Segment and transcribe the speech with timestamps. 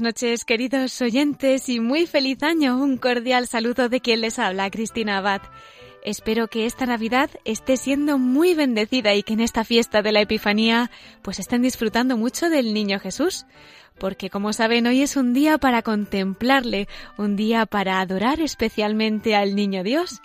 [0.00, 2.78] Buenas noches, queridos oyentes, y muy feliz año.
[2.78, 5.42] Un cordial saludo de quien les habla, Cristina Abad.
[6.02, 10.22] Espero que esta Navidad esté siendo muy bendecida y que en esta fiesta de la
[10.22, 13.44] Epifanía pues estén disfrutando mucho del Niño Jesús.
[13.98, 19.54] Porque como saben, hoy es un día para contemplarle, un día para adorar especialmente al
[19.54, 20.22] Niño Dios.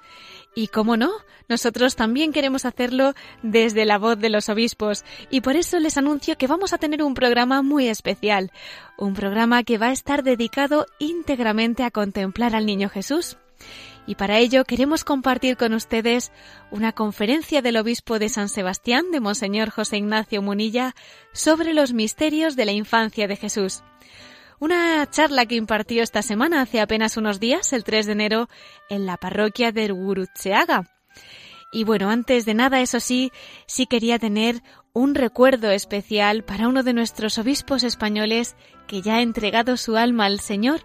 [0.56, 1.11] Y cómo no,
[1.50, 6.38] nosotros también queremos hacerlo desde la voz de los obispos y por eso les anuncio
[6.38, 8.52] que vamos a tener un programa muy especial,
[8.98, 13.38] un programa que va a estar dedicado íntegramente a contemplar al Niño Jesús.
[14.08, 16.31] Y para ello queremos compartir con ustedes
[16.72, 20.95] una conferencia del obispo de San Sebastián, de Monseñor José Ignacio Munilla,
[21.33, 23.83] sobre los misterios de la infancia de Jesús.
[24.59, 28.49] Una charla que impartió esta semana, hace apenas unos días, el 3 de enero,
[28.89, 30.89] en la parroquia de Gurutseaga.
[31.73, 33.32] Y bueno, antes de nada, eso sí,
[33.67, 38.55] sí quería tener un recuerdo especial para uno de nuestros obispos españoles
[38.88, 40.82] que ya ha entregado su alma al Señor.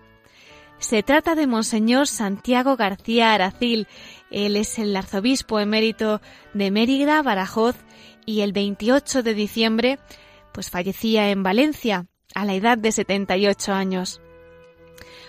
[0.78, 3.86] Se trata de Monseñor Santiago García Aracil.
[4.32, 6.20] Él es el arzobispo emérito
[6.54, 7.76] de Mérida, Badajoz,
[8.26, 9.98] y el 28 de diciembre,
[10.52, 14.20] pues fallecía en Valencia a la edad de 78 años.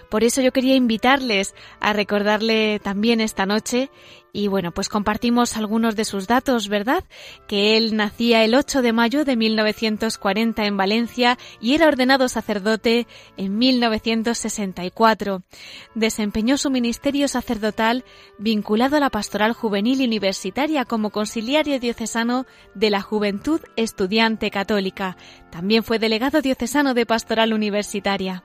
[0.09, 3.89] Por eso yo quería invitarles a recordarle también esta noche
[4.34, 7.03] y bueno, pues compartimos algunos de sus datos, ¿verdad?
[7.47, 13.08] Que él nacía el 8 de mayo de 1940 en Valencia y era ordenado sacerdote
[13.38, 15.44] en 1964.
[15.96, 18.06] Desempeñó su ministerio sacerdotal
[18.38, 25.18] vinculado a la pastoral juvenil universitaria como conciliario diocesano de la Juventud Estudiante Católica.
[25.52, 28.44] También fue delegado diocesano de pastoral universitaria.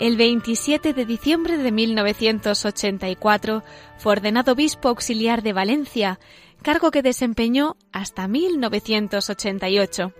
[0.00, 3.62] El 27 de diciembre de 1984
[3.98, 6.18] fue ordenado obispo auxiliar de Valencia,
[6.62, 10.14] cargo que desempeñó hasta 1988.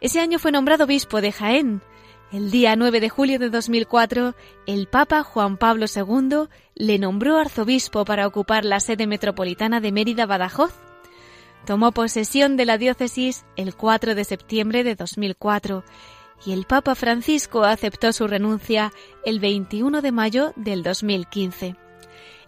[0.00, 1.82] Ese año fue nombrado obispo de Jaén.
[2.30, 4.36] El día 9 de julio de 2004,
[4.66, 6.46] el Papa Juan Pablo II
[6.76, 10.74] le nombró arzobispo para ocupar la sede metropolitana de Mérida-Badajoz.
[11.66, 15.82] Tomó posesión de la diócesis el 4 de septiembre de 2004
[16.44, 18.92] y el Papa Francisco aceptó su renuncia
[19.24, 21.76] el 21 de mayo del 2015.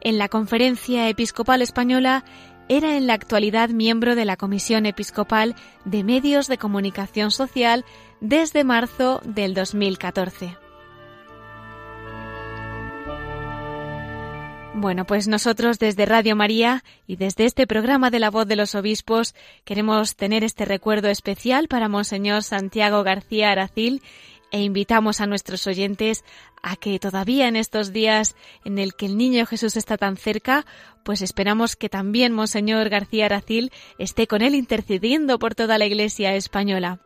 [0.01, 2.25] En la Conferencia Episcopal Española
[2.69, 7.85] era en la actualidad miembro de la Comisión Episcopal de Medios de Comunicación Social
[8.21, 10.57] desde marzo del 2014.
[14.75, 18.75] Bueno, pues nosotros desde Radio María y desde este programa de la voz de los
[18.75, 24.01] obispos queremos tener este recuerdo especial para Monseñor Santiago García Aracil
[24.53, 26.25] e invitamos a nuestros oyentes
[26.63, 30.65] a que todavía en estos días en el que el niño Jesús está tan cerca,
[31.05, 36.35] pues esperamos que también Monseñor García Aracil esté con él intercediendo por toda la Iglesia
[36.35, 37.01] española.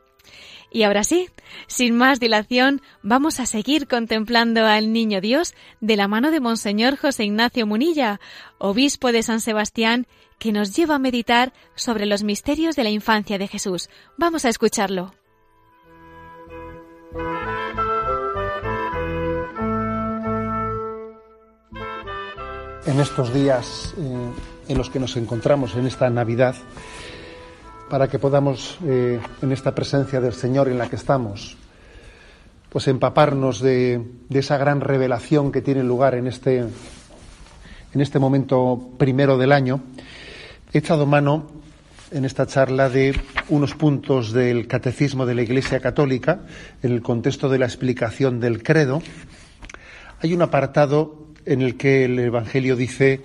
[0.74, 1.28] Y ahora sí,
[1.68, 6.96] sin más dilación, vamos a seguir contemplando al Niño Dios de la mano de Monseñor
[6.96, 8.18] José Ignacio Munilla,
[8.58, 10.08] obispo de San Sebastián,
[10.40, 13.88] que nos lleva a meditar sobre los misterios de la infancia de Jesús.
[14.18, 15.14] Vamos a escucharlo.
[22.84, 24.32] En estos días eh,
[24.70, 26.56] en los que nos encontramos en esta Navidad,
[27.88, 31.56] para que podamos, eh, en esta presencia del Señor en la que estamos,
[32.70, 39.38] pues empaparnos de, esa gran revelación que tiene lugar en este, en este momento primero
[39.38, 39.80] del año,
[40.72, 41.46] he echado mano
[42.10, 46.40] en esta charla de unos puntos del catecismo de la Iglesia Católica
[46.82, 49.02] en el contexto de la explicación del credo.
[50.20, 53.22] Hay un apartado en el que el Evangelio dice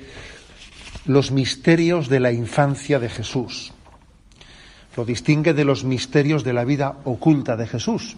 [1.06, 3.74] los misterios de la infancia de Jesús
[4.96, 8.18] lo distingue de los misterios de la vida oculta de Jesús.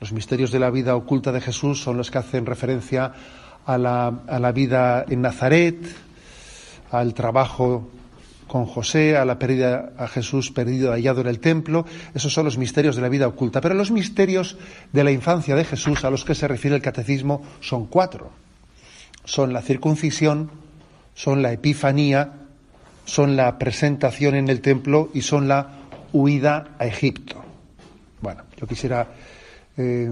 [0.00, 3.12] Los misterios de la vida oculta de Jesús son los que hacen referencia
[3.64, 5.76] a la, a la vida en Nazaret,
[6.90, 7.90] al trabajo
[8.46, 11.84] con José, a la pérdida, a Jesús perdido hallado en el templo.
[12.14, 13.60] Esos son los misterios de la vida oculta.
[13.60, 14.56] Pero los misterios
[14.92, 18.30] de la infancia de Jesús a los que se refiere el catecismo son cuatro.
[19.24, 20.50] Son la circuncisión,
[21.14, 22.45] son la epifanía,
[23.06, 25.68] son la presentación en el templo y son la
[26.12, 27.42] huida a Egipto.
[28.20, 29.06] Bueno, yo quisiera
[29.76, 30.10] eh,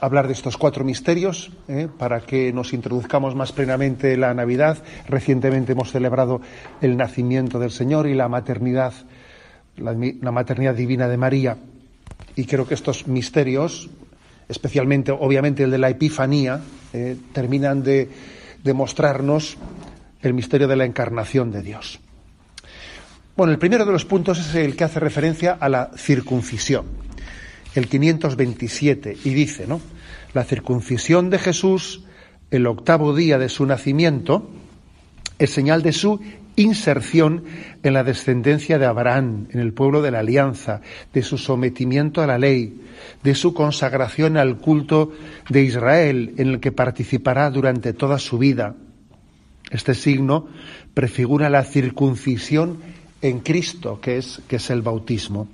[0.00, 4.78] hablar de estos cuatro misterios eh, para que nos introduzcamos más plenamente la Navidad.
[5.08, 6.40] Recientemente hemos celebrado
[6.80, 8.92] el nacimiento del Señor y la maternidad,
[9.76, 11.56] la, maternidad divina de María.
[12.36, 13.90] Y creo que estos misterios,
[14.48, 16.60] especialmente, obviamente, el de la Epifanía,
[16.92, 18.08] eh, terminan de
[18.62, 19.56] demostrarnos
[20.22, 22.00] el misterio de la encarnación de Dios.
[23.36, 27.08] Bueno, el primero de los puntos es el que hace referencia a la circuncisión
[27.74, 29.80] el 527, y dice, ¿no?
[30.34, 32.04] La circuncisión de Jesús,
[32.50, 34.50] el octavo día de su nacimiento,
[35.38, 36.20] es señal de su
[36.56, 37.44] inserción
[37.84, 40.80] en la descendencia de Abraham, en el pueblo de la alianza,
[41.14, 42.80] de su sometimiento a la ley,
[43.22, 45.12] de su consagración al culto
[45.48, 48.74] de Israel, en el que participará durante toda su vida.
[49.70, 50.46] Este signo
[50.94, 52.78] prefigura la circuncisión
[53.20, 55.48] en Cristo, que es, que es el bautismo.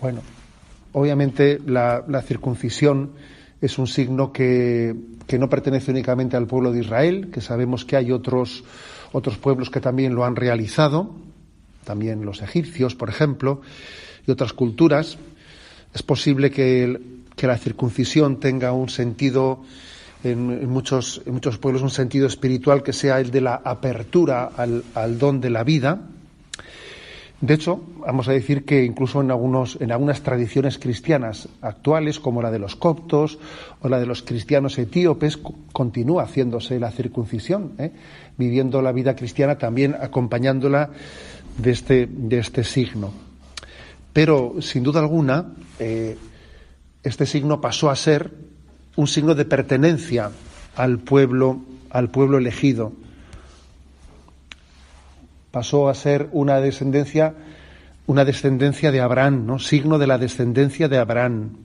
[0.00, 0.20] Bueno,
[0.92, 3.12] obviamente la, circuncisión
[3.60, 4.94] es un signo que,
[5.38, 8.64] no pertenece únicamente al pueblo de Israel, que sabemos que hay otros,
[9.12, 11.14] otros pueblos que también lo han realizado,
[11.84, 13.62] también los egipcios, por ejemplo,
[14.26, 15.18] y otras culturas.
[15.94, 17.00] Es posible que,
[17.40, 19.62] la circuncisión tenga un sentido
[20.32, 24.84] en, muchos, en muchos pueblos, un sentido espiritual que sea el de la apertura al,
[24.94, 26.00] al don de la vida,
[27.40, 32.40] de hecho, vamos a decir que incluso en, algunos, en algunas tradiciones cristianas actuales, como
[32.40, 33.38] la de los coptos
[33.82, 35.38] o la de los cristianos etíopes,
[35.72, 37.92] continúa haciéndose la circuncisión, ¿eh?
[38.38, 40.90] viviendo la vida cristiana también acompañándola
[41.58, 43.12] de este, de este signo.
[44.14, 46.16] Pero, sin duda alguna, eh,
[47.02, 48.32] este signo pasó a ser
[48.96, 50.30] un signo de pertenencia
[50.74, 51.60] al pueblo,
[51.90, 52.92] al pueblo elegido
[55.56, 57.34] pasó a ser una descendencia,
[58.06, 59.58] una descendencia de Abraham, ¿no?
[59.58, 61.56] Signo de la descendencia de Abraham.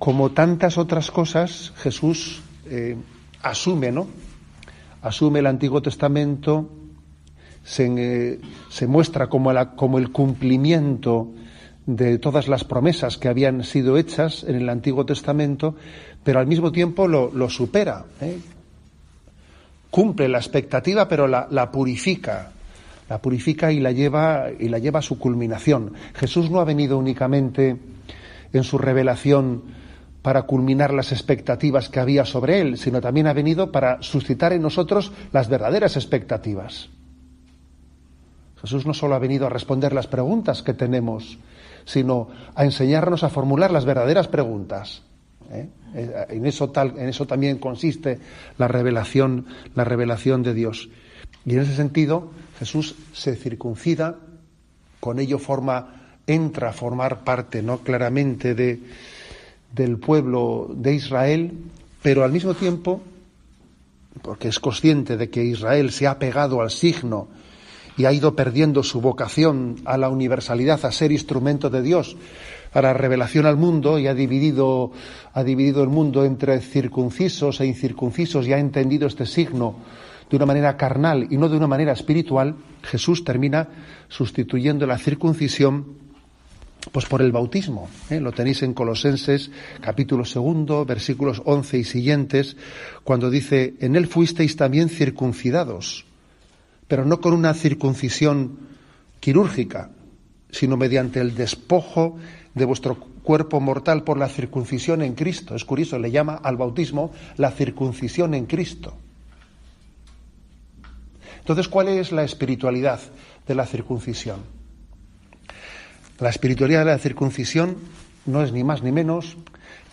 [0.00, 2.96] Como tantas otras cosas, Jesús eh,
[3.42, 4.08] asume, ¿no?
[5.02, 6.68] Asume el Antiguo Testamento,
[7.62, 8.40] se, eh,
[8.70, 11.28] se muestra como, la, como, el cumplimiento
[11.88, 15.74] de todas las promesas que habían sido hechas en el Antiguo Testamento,
[16.22, 18.04] pero al mismo tiempo lo, supera.
[18.20, 18.38] ¿eh?
[19.90, 22.52] cumple la expectativa, pero la, purifica.
[23.08, 25.94] La purifica y la lleva y la lleva a su culminación.
[26.14, 27.78] Jesús no ha venido únicamente
[28.52, 29.62] en su revelación
[30.20, 34.60] para culminar las expectativas que había sobre él, sino también ha venido para suscitar en
[34.60, 36.90] nosotros las verdaderas expectativas.
[38.60, 41.38] Jesús no solo ha venido a responder las preguntas que tenemos,
[41.88, 45.00] sino a enseñarnos a formular las verdaderas preguntas.
[45.50, 45.70] ¿eh?
[45.94, 48.18] Eh, en eso, tal, en eso también consiste
[48.58, 50.90] la revelación, la revelación de Dios.
[51.46, 54.16] Y en ese sentido, Jesús se circuncida,
[55.00, 57.78] con ello forma, entra a formar parte, ¿no?
[57.78, 58.80] claramente de,
[59.74, 61.52] del pueblo de Israel,
[62.02, 63.00] pero al mismo tiempo,
[64.20, 67.28] porque es consciente de que Israel se ha pegado al signo
[67.98, 72.16] y ha ido perdiendo su vocación a la universalidad, a ser instrumento de Dios,
[72.72, 74.92] para revelación al mundo y ha dividido,
[75.32, 79.76] ha dividido el mundo entre circuncisos e incircuncisos y ha entendido este signo
[80.30, 83.68] de una manera carnal y no de una manera espiritual, Jesús termina
[84.08, 85.96] sustituyendo la circuncisión
[86.92, 87.88] pues por el bautismo.
[88.10, 88.20] ¿eh?
[88.20, 89.50] Lo tenéis en Colosenses
[89.80, 92.56] capítulo segundo, versículos once y siguientes,
[93.02, 96.07] cuando dice, en él fuisteis también circuncidados,
[96.88, 98.58] pero no con una circuncisión
[99.20, 99.90] quirúrgica,
[100.50, 102.16] sino mediante el despojo
[102.54, 105.54] de vuestro cuerpo mortal por la circuncisión en Cristo.
[105.54, 108.96] Es curioso, le llama al bautismo la circuncisión en Cristo.
[111.40, 113.00] Entonces, ¿cuál es la espiritualidad
[113.46, 114.40] de la circuncisión?
[116.18, 117.76] La espiritualidad de la circuncisión
[118.26, 119.36] no es ni más ni menos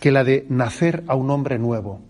[0.00, 2.00] que la de nacer a un hombre nuevo.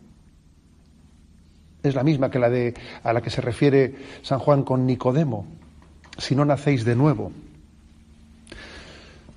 [1.86, 2.74] Es la misma que la de
[3.04, 5.46] a la que se refiere San Juan con Nicodemo.
[6.18, 7.30] Si no nacéis de nuevo.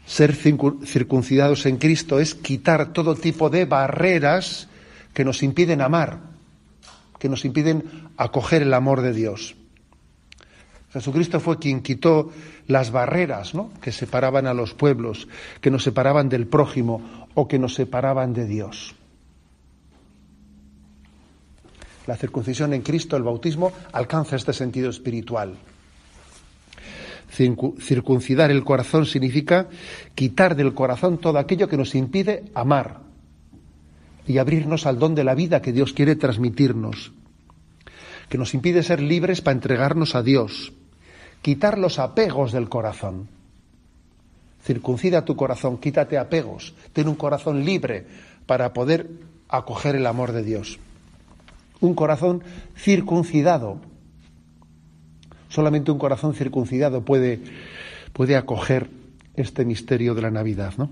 [0.06, 4.68] Ser circuncidados en Cristo es quitar todo tipo de barreras
[5.14, 6.20] que nos impiden amar,
[7.20, 7.84] que nos impiden
[8.18, 9.56] acoger el amor de Dios.
[10.92, 12.32] Jesucristo fue quien quitó
[12.66, 13.70] las barreras ¿no?
[13.82, 15.28] que separaban a los pueblos,
[15.62, 18.96] que nos separaban del prójimo o que nos separaban de Dios.
[22.10, 25.54] La circuncisión en Cristo, el bautismo, alcanza este sentido espiritual.
[27.30, 29.68] Circuncidar el corazón significa
[30.16, 33.02] quitar del corazón todo aquello que nos impide amar
[34.26, 37.12] y abrirnos al don de la vida que Dios quiere transmitirnos,
[38.28, 40.74] que nos impide ser libres para entregarnos a Dios,
[41.44, 43.28] quitar los apegos del corazón.
[44.64, 48.08] Circuncida tu corazón, quítate apegos, ten un corazón libre
[48.48, 49.12] para poder
[49.48, 50.80] acoger el amor de Dios.
[51.82, 52.44] Un corazón
[52.76, 53.80] circuncidado
[55.50, 57.40] Solamente un corazón circuncidado puede,
[58.14, 58.88] puede acoger
[59.36, 60.92] este misterio de la Navidad, ¿no?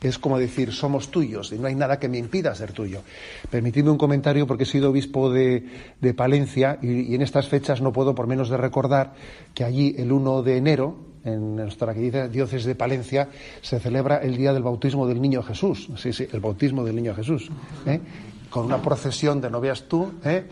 [0.00, 3.02] Es como decir, somos tuyos y no hay nada que me impida ser tuyo.
[3.50, 5.62] Permitidme un comentario porque he sido obispo de,
[6.16, 9.12] Palencia y, en estas fechas no puedo por menos de recordar
[9.52, 13.28] que allí el 1 de enero, en nuestra diócesis de Palencia,
[13.60, 15.88] se celebra el día del bautismo del niño Jesús.
[15.96, 17.50] Sí, sí, el bautismo del niño Jesús.
[17.86, 18.00] ¿eh?
[18.48, 20.44] Con una procesión de no veas tú, ¿eh?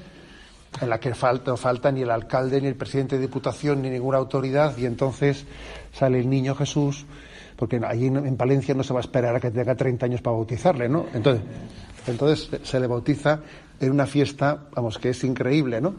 [0.81, 3.91] en la que falta, no falta ni el alcalde, ni el presidente de diputación, ni
[3.91, 5.47] ninguna autoridad, y entonces
[5.93, 7.07] sale el niño Jesús,
[7.57, 10.37] porque allí en Palencia no se va a esperar a que tenga 30 años para
[10.37, 11.07] bautizarle, ¿no?
[11.13, 11.43] Entonces,
[12.07, 13.41] entonces se le bautiza
[13.81, 15.95] en una fiesta, vamos, que es increíble, ¿no?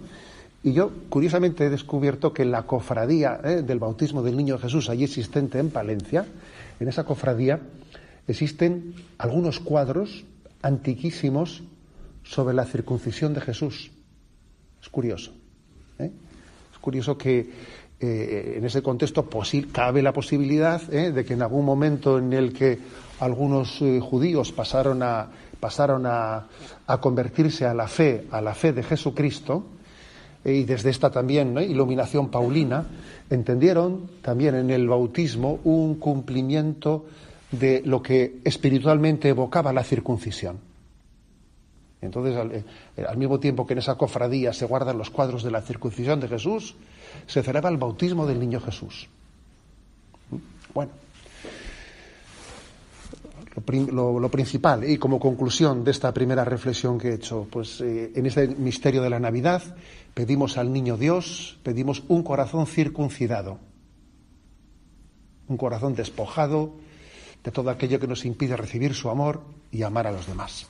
[0.63, 3.61] Y yo, curiosamente, he descubierto que la cofradía ¿eh?
[3.61, 6.25] del bautismo del niño Jesús, allí existente en Palencia,
[6.79, 7.59] en esa cofradía
[8.27, 10.25] existen algunos cuadros
[10.61, 11.63] antiquísimos
[12.23, 13.91] sobre la circuncisión de Jesús.
[14.81, 15.31] Es curioso.
[15.97, 16.11] ¿eh?
[16.71, 17.49] Es curioso que
[18.01, 19.29] eh, en ese contexto
[19.71, 22.79] cabe la posibilidad de que en algún momento en el que
[23.19, 25.27] algunos judíos pasaron a
[25.59, 26.47] pasaron a,
[27.01, 29.65] convertirse a la fe a la fe de Jesucristo
[30.45, 32.85] y desde esta también iluminación paulina
[33.29, 37.05] entendieron también en el bautismo un cumplimiento
[37.51, 40.59] de lo que espiritualmente evocaba la circuncisión.
[42.01, 42.63] Entonces,
[42.95, 46.19] eh, al, mismo tiempo que en esa cofradía se guardan los cuadros de la circuncisión
[46.19, 46.75] de Jesús,
[47.27, 49.09] se celebra el bautismo del niño Jesús.
[50.31, 50.37] ¿Mm?
[50.73, 50.91] Bueno,
[53.91, 58.25] lo, principal y como conclusión de esta primera reflexión que he hecho, pues eh, en
[58.25, 59.75] este misterio de la Navidad
[60.13, 63.59] pedimos al niño Dios, pedimos un corazón circuncidado,
[65.47, 66.75] un corazón despojado
[67.43, 69.41] de todo aquello que nos impide recibir su amor
[69.71, 70.67] y amar a los demás.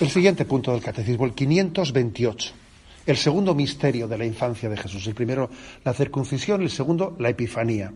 [0.00, 2.52] El siguiente punto del catecismo, el 528.
[3.06, 5.06] El segundo misterio de la infancia de Jesús.
[5.06, 5.48] El primero,
[5.84, 7.94] la circuncisión, el segundo, la epifanía.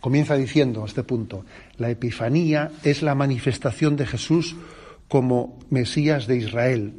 [0.00, 1.44] Comienza diciendo este punto,
[1.76, 4.56] la epifanía es la manifestación de Jesús
[5.08, 6.94] como Mesías de Israel,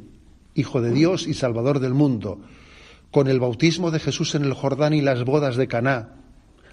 [0.54, 2.40] Hijo de Dios y Salvador del mundo,
[3.10, 6.10] con el bautismo de Jesús en el Jordán y las bodas de Caná.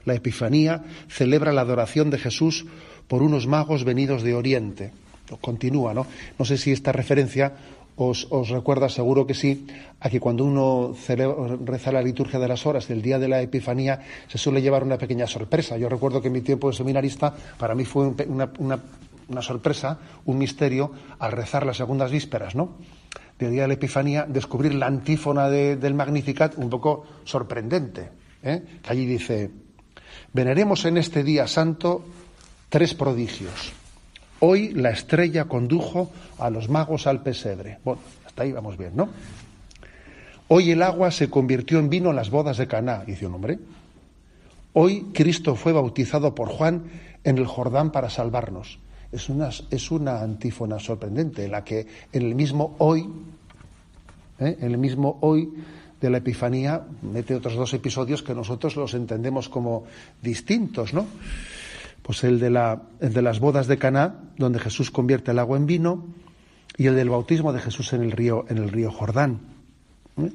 [0.05, 2.65] La epifanía celebra la adoración de Jesús
[3.07, 4.91] por unos magos venidos de Oriente
[5.37, 6.07] continúa, ¿no?
[6.37, 7.53] No sé si esta referencia
[7.99, 9.67] os, recuerda, seguro que sí,
[9.99, 10.95] a que cuando uno
[11.65, 14.97] reza la liturgia de las horas del día de la Epifanía se suele llevar una
[14.97, 15.77] pequeña sorpresa.
[15.77, 20.91] Yo recuerdo que en mi tiempo de seminarista para mí fue una, sorpresa, un misterio,
[21.19, 22.77] al rezar las segundas vísperas, ¿no?
[23.37, 28.09] Del día de la Epifanía, descubrir la antífona del Magnificat un poco sorprendente.
[28.43, 28.79] ¿eh?
[28.87, 29.51] Allí dice,
[30.31, 32.03] veneremos en este día santo
[32.69, 33.73] tres prodigios.
[34.41, 37.79] Hoy la estrella condujo a los magos al pesebre.
[37.83, 39.09] Bueno, hasta ahí vamos bien, ¿no?
[40.47, 43.59] Hoy el agua se convirtió en vino en las bodas de Caná, dice un hombre.
[44.73, 46.83] Hoy Cristo fue bautizado por Juan
[47.23, 48.79] en el Jordán para salvarnos.
[49.11, 53.09] Es una, es una antífona sorprendente, en la que en el mismo hoy,
[54.39, 54.57] ¿eh?
[54.59, 55.49] en el mismo hoy
[55.99, 59.83] de la Epifanía, mete otros dos episodios que nosotros los entendemos como
[60.21, 61.07] distintos, ¿no?
[62.09, 65.67] Pues el de, la, de las bodas de Caná, donde Jesús convierte el agua en
[65.67, 66.07] vino,
[66.75, 69.41] y el del bautismo de Jesús en el río, en el río Jordán.
[70.17, 70.31] ¿Eh?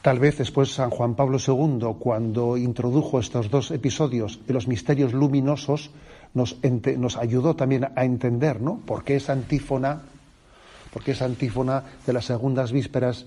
[0.00, 5.12] Tal vez después San Juan Pablo II, cuando introdujo estos dos episodios de los misterios
[5.12, 5.90] luminosos,
[6.32, 6.56] nos,
[6.96, 8.80] nos ayudó también a entender ¿no?
[8.86, 10.00] por qué esa antífona,
[10.94, 13.26] por qué esa antífona de las segundas vísperas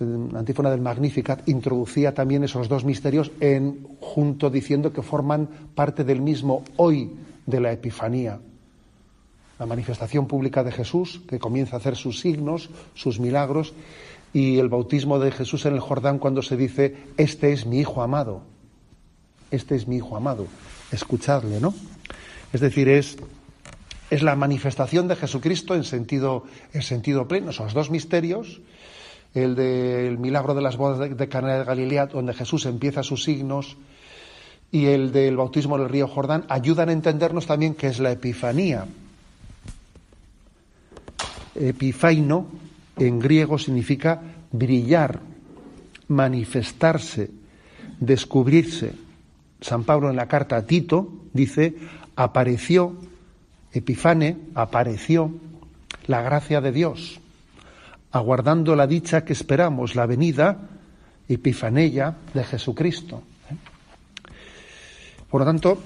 [0.00, 6.20] antífona del Magnificat, introducía también esos dos misterios en, junto diciendo que forman parte del
[6.20, 7.12] mismo hoy
[7.46, 8.40] de la Epifanía.
[9.58, 13.72] La manifestación pública de Jesús, que comienza a hacer sus signos, sus milagros,
[14.32, 18.02] y el bautismo de Jesús en el Jordán cuando se dice, este es mi Hijo
[18.02, 18.42] amado,
[19.52, 20.48] este es mi Hijo amado,
[20.90, 21.72] escuchadle, ¿no?
[22.52, 23.16] Es decir, es,
[24.10, 28.60] es la manifestación de Jesucristo en sentido, en sentido pleno, esos dos misterios,
[29.34, 33.76] el del milagro de las bodas de, de de Galilea, donde Jesús empieza sus signos,
[34.70, 38.12] y el del bautismo en el río Jordán, ayudan a entendernos también qué es la
[38.12, 38.86] Epifanía.
[41.54, 42.46] Epifaino
[42.96, 45.20] en griego significa brillar,
[46.08, 47.30] manifestarse,
[48.00, 48.92] descubrirse.
[49.60, 51.74] San Pablo en la carta a Tito dice,
[52.16, 52.96] apareció,
[53.72, 55.32] Epifane, apareció
[56.06, 57.20] la gracia de Dios,
[58.14, 60.56] aguardando la dicha que esperamos, la venida,
[61.28, 63.24] Epifanella de Jesucristo.
[65.28, 65.78] Por lo tanto,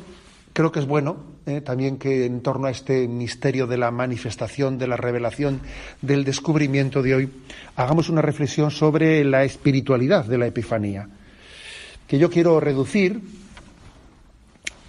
[0.52, 1.16] creo que es bueno
[1.46, 5.62] eh, también que en torno a este misterio de la manifestación, de la revelación,
[6.02, 7.30] del descubrimiento de hoy,
[7.76, 11.08] hagamos una reflexión sobre la espiritualidad de la Epifanía,
[12.06, 13.22] que yo quiero reducir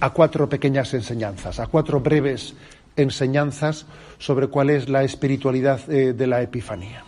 [0.01, 2.53] a cuatro pequeñas enseñanzas, a cuatro breves
[2.98, 3.86] enseñanzas
[4.17, 7.05] sobre cuál es la espiritualidad eh, de la Epifanía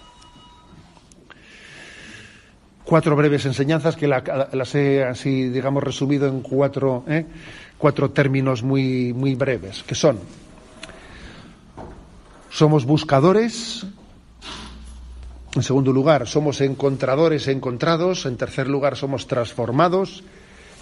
[2.84, 7.26] cuatro breves enseñanzas que las he así, digamos, resumido en cuatro, ¿eh?
[7.78, 10.20] cuatro términos muy, muy breves, que son,
[12.50, 13.86] somos buscadores,
[15.56, 20.24] en segundo lugar, somos encontradores encontrados, en tercer lugar, somos transformados,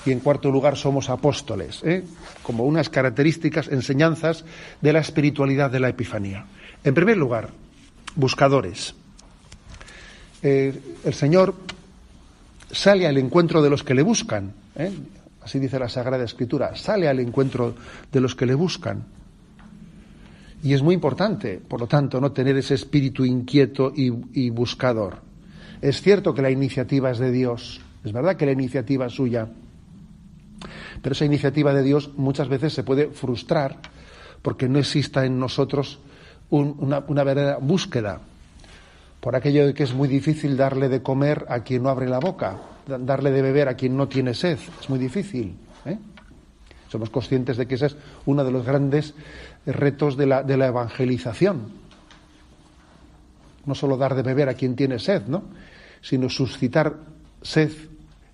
[0.05, 2.03] y en cuarto lugar somos apóstoles, ¿eh?
[2.43, 4.45] como unas características, enseñanzas
[4.81, 6.45] de la espiritualidad de la Epifanía.
[6.83, 7.49] En primer lugar,
[8.15, 8.95] buscadores.
[10.41, 11.53] Eh, el Señor
[12.71, 14.53] sale al encuentro de los que le buscan.
[14.75, 14.91] ¿eh?
[15.41, 16.75] Así dice la Sagrada Escritura.
[16.75, 17.75] Sale al encuentro
[18.11, 19.03] de los que le buscan.
[20.61, 25.21] Y es muy importante, por lo tanto, no tener ese espíritu inquieto y, buscador.
[25.81, 27.79] Es cierto que la iniciativa es de Dios.
[28.03, 29.47] Es verdad que la iniciativa es suya.
[31.01, 33.77] Pero esa iniciativa de Dios muchas veces se puede frustrar
[34.41, 35.99] porque no exista en nosotros
[36.49, 38.19] una, una verdadera búsqueda
[39.19, 42.19] por aquello de que es muy difícil darle de comer a quien no abre la
[42.19, 45.55] boca, darle de beber a quien no tiene sed, es muy difícil.
[45.85, 45.97] ¿eh?
[46.89, 49.13] Somos conscientes de que ese es uno de los grandes
[49.65, 51.71] retos de la, de la evangelización.
[53.65, 55.43] No solo dar de beber a quien tiene sed, ¿no?
[56.01, 56.95] sino suscitar
[57.41, 57.71] sed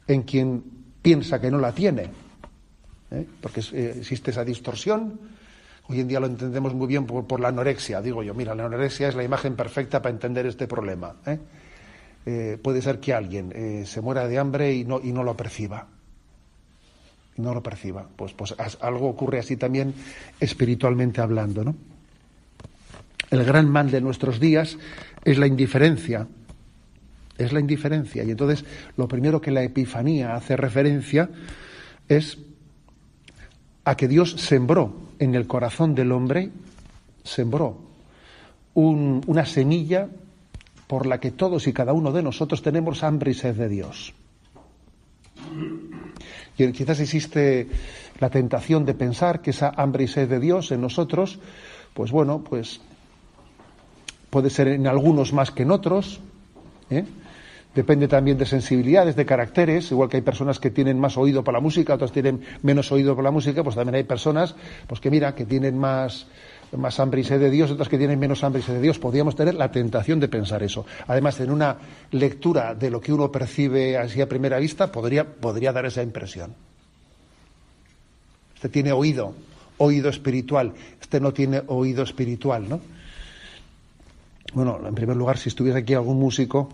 [0.08, 0.63] en quien
[1.02, 2.10] piensa que no la tiene.
[3.12, 3.28] ¿eh?
[3.41, 5.19] Porque eh, existe esa distorsión
[5.88, 8.02] Hoy en día lo entendemos muy bien por, la anorexia.
[8.02, 11.15] Digo yo, mira, la anorexia es la imagen perfecta para entender este problema.
[11.28, 11.39] ¿eh?
[12.26, 15.88] Eh, puede ser que alguien eh, se muera de hambre y no, y lo perciba.
[17.38, 18.08] no lo perciba.
[18.15, 19.93] Pues, pues algo ocurre así también
[20.39, 21.76] espiritualmente hablando, ¿no?
[23.30, 24.78] El gran mal de nuestros días
[25.24, 26.28] es la indiferencia.
[27.38, 28.24] Es la indiferencia.
[28.24, 28.65] Y entonces
[28.98, 31.30] lo primero que la Epifanía hace referencia
[32.08, 32.39] es
[33.84, 36.51] a que Dios sembró en el corazón del hombre,
[37.23, 37.78] sembró
[38.73, 40.10] una semilla
[40.88, 44.13] por la que todos y cada uno de nosotros tenemos hambre y sed de Dios.
[46.58, 47.67] Y quizás existe
[48.19, 51.39] la tentación de pensar que esa hambre y sed de Dios en nosotros,
[51.93, 52.82] pues bueno, pues
[54.30, 56.19] puede ser en algunos más que en otros,
[56.89, 57.06] ¿eh?
[57.76, 61.58] Depende también de sensibilidades, de caracteres, igual que hay personas que tienen más oído para
[61.58, 64.56] la música, otras tienen menos oído para la música, pues también hay personas,
[64.88, 66.26] pues que mira, que tienen más,
[66.98, 68.98] hambre y sed de Dios, otras que tienen menos hambre y sed de Dios.
[68.98, 70.86] Podríamos tener la tentación de pensar eso.
[71.08, 71.76] Además, en una
[72.12, 76.56] lectura de lo que uno percibe así a primera vista, podría, podría dar esa impresión.
[78.56, 79.36] Este tiene oído,
[79.80, 80.74] oído espiritual.
[81.02, 82.80] Este no tiene oído espiritual, ¿no?
[84.54, 86.70] Bueno, en primer lugar, si estuviese aquí algún músico,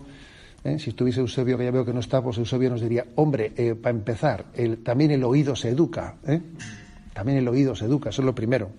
[0.64, 0.78] ¿eh?
[0.78, 3.74] Si estuviese Eusebio, que ya veo que no está, pues Eusebio nos diría, hombre, eh,
[3.74, 4.46] para empezar,
[4.82, 6.40] también el oído se educa, ¿eh?
[7.12, 8.70] también el oído se educa, eso es lo primero.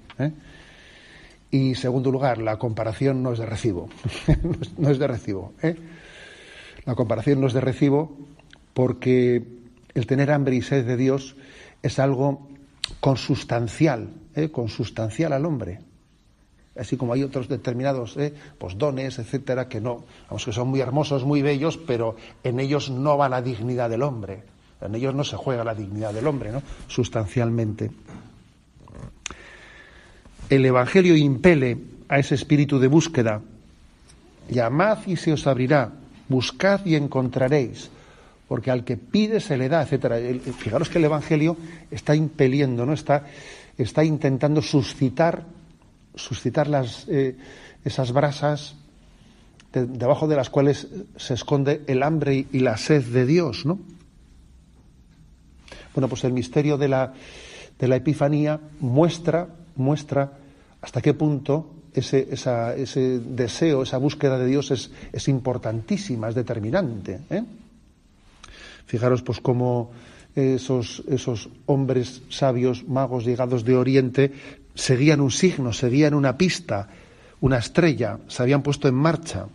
[1.52, 3.90] Y segundo lugar, la comparación no es de recibo,
[4.78, 5.54] no es de recibo.
[6.86, 8.18] La comparación no es de recibo
[8.74, 9.44] porque
[9.94, 11.36] el tener hambre y sed de Dios
[11.84, 12.48] es algo
[13.00, 14.10] consustancial,
[14.52, 15.80] consustancial al hombre
[16.76, 18.34] así como hay otros determinados eh,
[18.78, 23.18] dones, etcétera, que no, vamos, que son muy hermosos, muy bellos, pero en ellos no
[23.18, 24.44] va la dignidad del hombre.
[24.82, 26.62] En ellos no se juega la dignidad del hombre, ¿no?
[26.88, 27.92] Sustancialmente.
[30.50, 31.78] El Evangelio impele
[32.10, 33.42] a ese espíritu de búsqueda.
[34.50, 35.92] Llamad y se os abrirá,
[36.28, 37.90] buscad y encontraréis,
[38.48, 40.18] porque al que pide se le da, etcétera.
[40.58, 41.56] Fijaros que el Evangelio
[41.90, 42.92] está impeliendo, ¿no?
[42.92, 43.26] Está,
[43.78, 45.44] está intentando suscitar
[46.16, 47.38] suscitar las, eh,
[47.84, 48.76] esas brasas
[49.74, 53.80] debajo de las cuales se esconde el hambre y, la sed de Dios, ¿no?
[55.96, 57.14] Bueno, pues el misterio de la,
[57.80, 60.34] de la Epifanía muestra, muestra
[60.82, 67.22] hasta qué punto ese, ese deseo, esa búsqueda de Dios es, es importantísima, es determinante.
[67.30, 67.44] ¿eh?
[68.86, 69.92] Fijaros, pues, cómo
[70.36, 74.32] esos, esos hombres sabios, magos llegados de Oriente,
[74.76, 76.88] seguían un signo, seguían una pista,
[77.42, 79.48] una estrella, se habían puesto en marcha,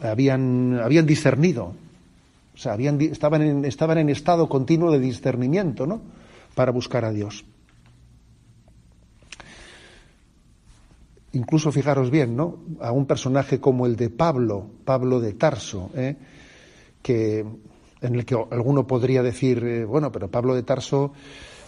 [0.00, 1.74] habían, habían discernido,
[2.54, 6.00] o sea, habían, estaban, en, estaban en estado continuo de discernimiento, ¿no?
[6.54, 7.44] Para buscar a Dios.
[11.32, 12.60] Incluso fijaros bien, ¿no?
[12.80, 16.16] A un personaje como el de Pablo, Pablo de Tarso, ¿eh?
[17.02, 17.44] que
[18.00, 21.12] en el que alguno podría decir, eh, bueno, pero Pablo de Tarso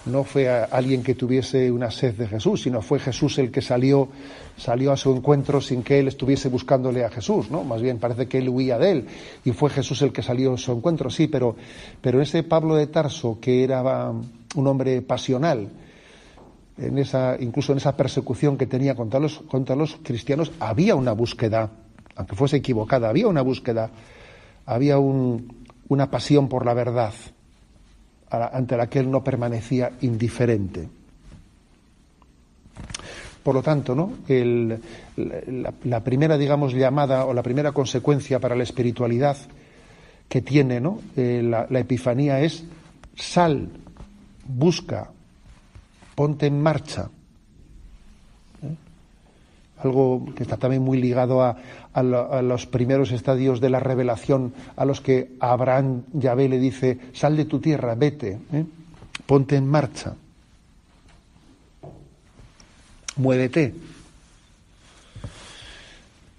[0.07, 4.09] no fue alguien que tuviese una sed de Jesús, sino fue Jesús el que salió,
[4.57, 7.65] salió a su encuentro sin que él estuviese buscándole a Jesús, ¿no?
[7.65, 9.07] Más bien parece que él huía de él
[9.45, 11.57] y fue Jesús el que salió a su encuentro, sí, pero,
[12.01, 15.69] pero ese Pablo de Tarso, que era un hombre pasional,
[16.79, 21.13] en esa, incluso en esa persecución que tenía contra los, contra los cristianos, había una
[21.13, 21.71] búsqueda,
[22.15, 23.91] aunque fuese equivocada, había una búsqueda,
[24.65, 27.13] había un, una pasión por la verdad
[28.31, 30.89] ante la que él no permanecía indiferente.
[33.43, 34.13] Por lo tanto, ¿no?
[35.85, 39.37] la, primera, digamos, llamada o la primera consecuencia para la espiritualidad
[40.29, 41.01] que tiene ¿no?
[41.17, 42.65] Eh, la, la epifanía es
[43.17, 43.71] sal,
[44.47, 45.11] busca,
[46.15, 47.09] ponte en marcha
[49.83, 51.57] algo que está también muy ligado a,
[52.03, 57.45] los primeros estadios de la revelación, a los que Abraham Yahvé le dice, sal de
[57.45, 58.65] tu tierra, vete, ¿eh?
[59.27, 60.15] ponte en marcha,
[63.17, 63.75] muévete.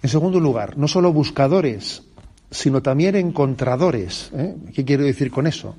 [0.02, 2.02] En segundo lugar, no solo buscadores,
[2.50, 4.30] sino también encontradores.
[4.34, 4.56] ¿eh?
[4.74, 5.76] ¿Qué quiero decir con eso?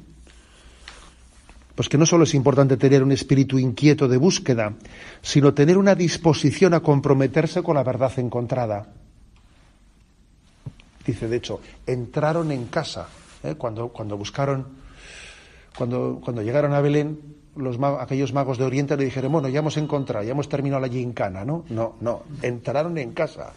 [1.76, 4.74] Pues que no solo es importante tener un espíritu inquieto de búsqueda,
[5.22, 8.88] sino tener una disposición a comprometerse con la verdad encontrada.
[11.06, 13.08] Dice, de hecho, entraron en casa.
[13.44, 13.56] ¿eh?
[13.58, 14.68] Cuando, cuando buscaron,
[15.78, 17.20] cuando, cuando llegaron a Belén,
[17.56, 20.88] los aquellos magos de Oriente le dijeron, bueno, ya hemos encontrado, ya hemos terminado la
[20.88, 21.66] gincana, ¿no?
[21.70, 23.54] No, no, entraron en casa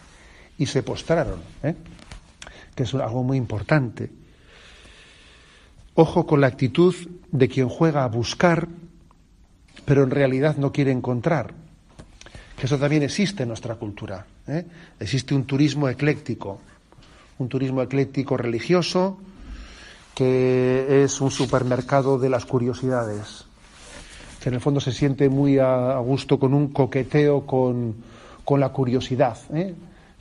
[0.57, 1.75] y se postraron, ¿eh?
[2.75, 4.09] que es algo muy importante.
[5.93, 6.93] Ojo con la actitud
[7.31, 8.67] de quien juega a buscar,
[9.85, 11.53] pero en realidad no quiere encontrar.
[12.57, 14.25] Que eso también existe en nuestra cultura.
[14.47, 14.65] ¿eh?
[14.99, 16.59] Existe un turismo ecléctico,
[17.37, 19.17] un turismo ecléctico religioso,
[20.13, 23.45] que es un supermercado de las curiosidades,
[24.41, 27.95] que en el fondo se siente muy a, gusto con un coqueteo con,
[28.57, 29.37] la curiosidad.
[29.53, 29.73] ¿eh?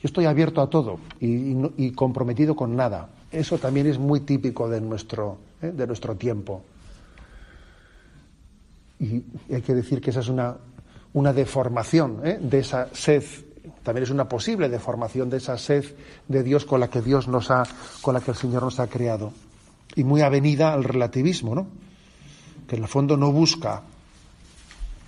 [0.03, 3.09] Yo estoy abierto a todo y comprometido con nada.
[3.35, 5.72] Eso también es muy típico de nuestro, ¿eh?
[5.74, 6.62] de nuestro tiempo.
[9.00, 10.57] Y hay que decir que esa es una,
[11.12, 12.38] una deformación ¿eh?
[12.40, 13.24] de esa sed,
[13.83, 15.85] también es una posible deformación de esa sed
[16.29, 17.64] de Dios con la que Dios nos ha,
[18.03, 19.33] con la que el Señor nos ha creado.
[19.94, 21.66] Y muy avenida al relativismo, ¿no?
[22.68, 23.83] Que en el fondo no busca,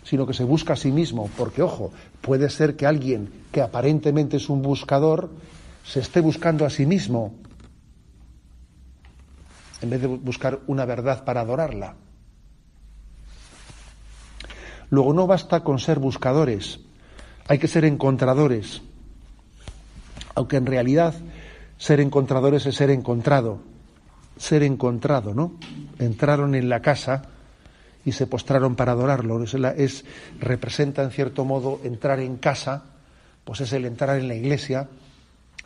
[0.04, 1.90] sino que se busca a sí mismo, porque ojo,
[2.20, 5.30] puede ser que alguien que aparentemente es un buscador
[5.84, 7.34] se esté buscando a sí mismo
[9.82, 11.94] en vez de buscar una verdad para adorarla.
[14.90, 16.80] Luego no basta con ser buscadores,
[17.48, 18.82] hay que ser encontradores,
[20.34, 21.14] aunque en realidad
[21.78, 23.60] ser encontradores es ser encontrado,
[24.36, 25.58] ser encontrado, ¿no?
[25.98, 27.22] Entraron en la casa
[28.04, 30.04] y se postraron para adorarlo, es,
[30.38, 32.84] representa en cierto modo entrar en casa,
[33.44, 34.88] pues es el entrar en la iglesia,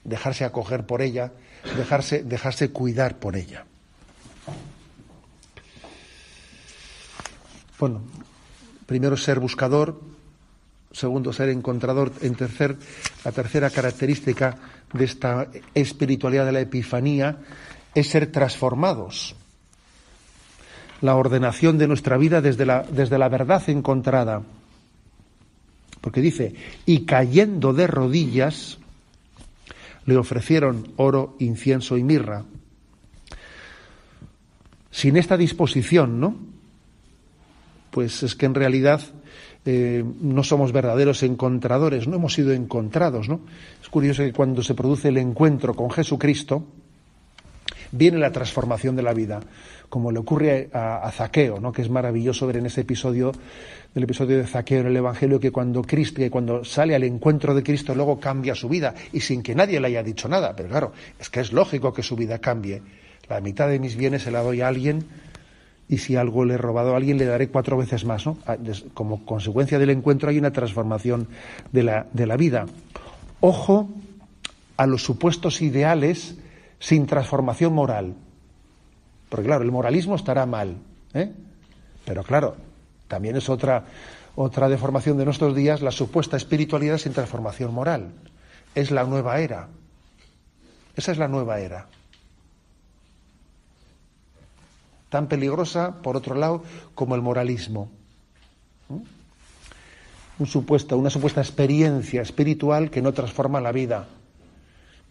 [0.04, 1.32] dejarse acoger por ella,
[1.76, 3.64] dejarse, dejarse cuidar por ella.
[7.78, 8.02] Bueno,
[8.86, 10.00] primero ser buscador,
[10.92, 12.76] segundo ser encontrador, en tercer,
[13.24, 14.56] la tercera característica
[14.92, 17.38] de esta espiritualidad de la epifanía
[17.94, 19.36] es ser transformados.
[21.00, 24.42] La ordenación de nuestra vida desde la, desde la verdad encontrada.
[26.00, 26.54] Porque dice,
[26.86, 28.78] y cayendo de rodillas,
[30.06, 32.44] le ofrecieron oro, incienso y mirra.
[34.90, 36.50] Sin esta disposición, ¿no?
[37.90, 39.00] pues es que en realidad
[39.66, 43.40] eh, no somos verdaderos encontradores, no hemos sido encontrados, ¿no?
[43.82, 46.64] Es curioso que cuando se produce el encuentro con Jesucristo,
[47.92, 49.40] viene la transformación de la vida,
[49.88, 51.72] como le ocurre a, Zaqueo, ¿no?
[51.72, 53.32] que es maravilloso ver en ese episodio,
[53.94, 57.54] del episodio de Zaqueo en el Evangelio, que cuando Cristo, que cuando sale al encuentro
[57.54, 60.68] de Cristo, luego cambia su vida, y sin que nadie le haya dicho nada, pero
[60.68, 62.82] claro, es que es lógico que su vida cambie.
[63.28, 65.04] La mitad de mis bienes se la doy a alguien
[65.90, 68.24] y si algo le he robado a alguien le daré cuatro veces más.
[68.24, 68.38] ¿no?
[68.46, 68.56] Ah,
[68.94, 71.26] como consecuencia del encuentro hay una transformación
[71.72, 72.66] de la, de la vida.
[73.40, 73.90] Ojo
[74.76, 76.36] a los supuestos ideales
[76.78, 78.14] sin transformación moral.
[79.28, 80.76] Porque claro, el moralismo estará mal,
[81.12, 81.32] ¿eh?
[82.04, 82.56] pero claro,
[83.08, 83.84] también es otra,
[84.36, 88.12] Otra deformación de nuestros días, la supuesta espiritualidad sin transformación moral.
[88.76, 89.68] Es la nueva era.
[90.94, 91.88] Esa es la nueva era.
[95.10, 96.62] Tan peligrosa, por otro lado,
[96.94, 97.90] como el moralismo.
[100.46, 104.06] Supuesto, una supuesta experiencia espiritual que no transforma la vida,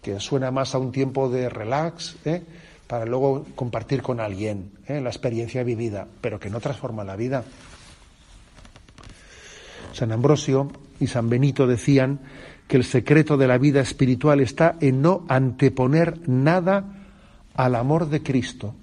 [0.02, 2.42] que suena más a un tiempo de relax, ¿eh?
[2.88, 5.00] para luego compartir con alguien ¿eh?
[5.00, 7.44] la experiencia vivida, pero que no transforma la vida.
[9.94, 12.22] San Ambrosio y San Benito decían
[12.68, 16.86] que el secreto de la vida espiritual está en no anteponer nada
[17.56, 18.74] al amor de Cristo.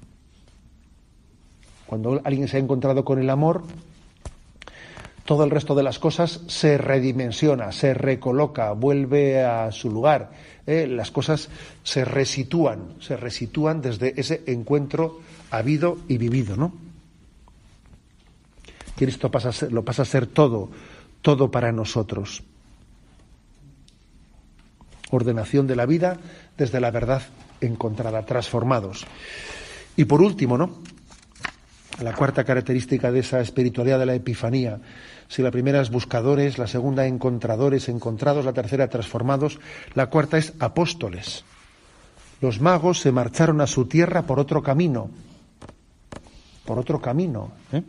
[1.87, 3.62] Cuando alguien se ha encontrado con el amor,
[5.27, 10.31] todo el resto de las cosas se redimensiona, se recoloca, vuelve a su lugar.
[10.66, 10.87] ¿eh?
[10.87, 11.49] Las cosas
[11.83, 15.20] se resitúan, se resitúan desde ese encuentro
[15.51, 16.72] habido y vivido, ¿no?
[18.96, 20.70] Cristo pasa lo pasa a ser todo,
[21.22, 22.42] todo para nosotros.
[25.11, 26.18] Ordenación de la vida
[26.57, 27.22] desde la verdad
[27.61, 29.07] encontrada, transformados.
[29.96, 30.79] Y por último, ¿no?
[32.03, 34.79] La cuarta característica de esa espiritualidad de la Epifanía.
[35.29, 39.59] Si la primera es buscadores, la segunda encontradores, encontrados, la tercera transformados,
[39.95, 41.45] la cuarta es apóstoles.
[42.41, 45.11] Los magos se marcharon a su tierra por otro camino,
[46.67, 47.53] por otro camino.
[47.73, 47.83] ¿eh?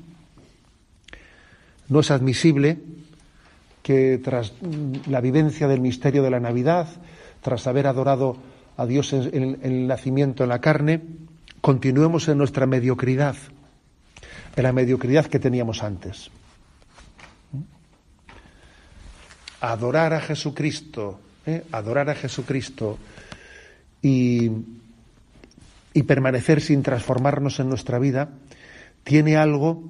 [1.90, 2.80] No es admisible
[3.84, 4.54] que tras
[5.08, 6.88] la vivencia del misterio de la Navidad,
[7.42, 8.38] tras haber adorado
[8.78, 11.02] a Dios en, el nacimiento en la carne,
[11.62, 13.36] continuemos en nuestra mediocridad,
[14.58, 16.32] en la mediocridad que teníamos antes.
[19.62, 21.64] Adorar a Jesucristo, ¿eh?
[21.72, 22.98] adorar a Jesucristo
[24.02, 24.50] y,
[25.94, 28.30] y permanecer sin transformarnos en nuestra vida,
[29.04, 29.84] tiene algo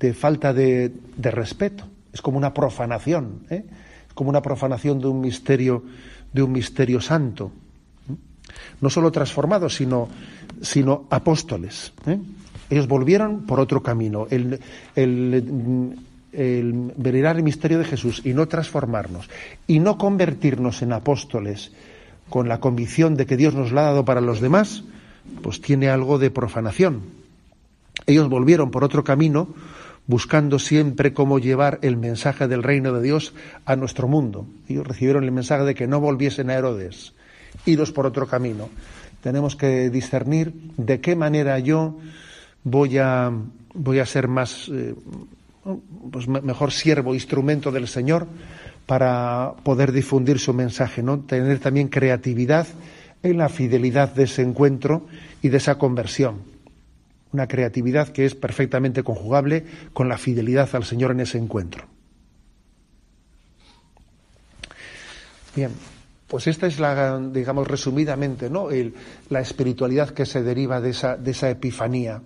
[0.00, 1.86] de falta de, de respeto.
[2.10, 3.64] Es como una profanación, ¿eh?
[4.08, 5.84] es como una profanación de un misterio,
[6.32, 7.52] de un misterio santo.
[8.80, 10.08] No solo transformados, sino,
[10.62, 11.92] sino apóstoles.
[12.06, 12.18] ¿eh?
[12.70, 14.26] Ellos volvieron por otro camino.
[14.30, 14.60] El,
[14.96, 15.42] el,
[16.96, 19.28] venerar el misterio de Jesús y no transformarnos
[19.66, 21.72] y no convertirnos en apóstoles
[22.30, 24.84] con la convicción de que Dios nos la ha dado para los demás,
[25.42, 27.02] pues tiene algo de profanación.
[28.06, 29.48] Ellos volvieron por otro camino
[30.06, 34.46] buscando siempre cómo llevar el mensaje del reino de Dios a nuestro mundo.
[34.68, 37.12] Ellos recibieron el mensaje de que no volviesen a Herodes,
[37.66, 38.68] iros por otro camino.
[39.22, 41.98] Tenemos que discernir de qué manera yo
[42.64, 43.30] voy a,
[43.74, 44.94] voy a ser más, eh,
[46.10, 48.26] pues mejor siervo, instrumento del Señor
[48.86, 51.20] para poder difundir su mensaje, ¿no?
[51.20, 52.66] Tener también creatividad
[53.22, 55.06] en la fidelidad de ese encuentro
[55.40, 56.42] y de esa conversión.
[57.32, 61.86] Una creatividad que es perfectamente conjugable con la fidelidad al Señor en ese encuentro.
[65.54, 65.70] Bien,
[66.26, 68.68] pues esta es la, digamos, resumidamente, ¿no?
[69.28, 72.22] la espiritualidad que se deriva de esa, de esa epifanía,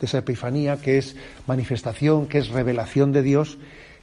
[0.00, 3.58] de esa epifanía que es manifestación, que es revelación de Dios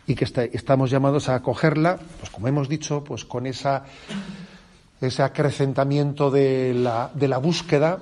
[0.07, 3.85] y que estamos llamados a acogerla, pues como hemos dicho, pues con esa,
[5.01, 7.99] ese acrecentamiento de la, de la búsqueda,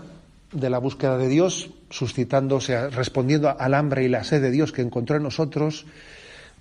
[0.52, 4.82] de la búsqueda de Dios, suscitándose, respondiendo al hambre y la sed de Dios que
[4.82, 5.86] encontró en nosotros,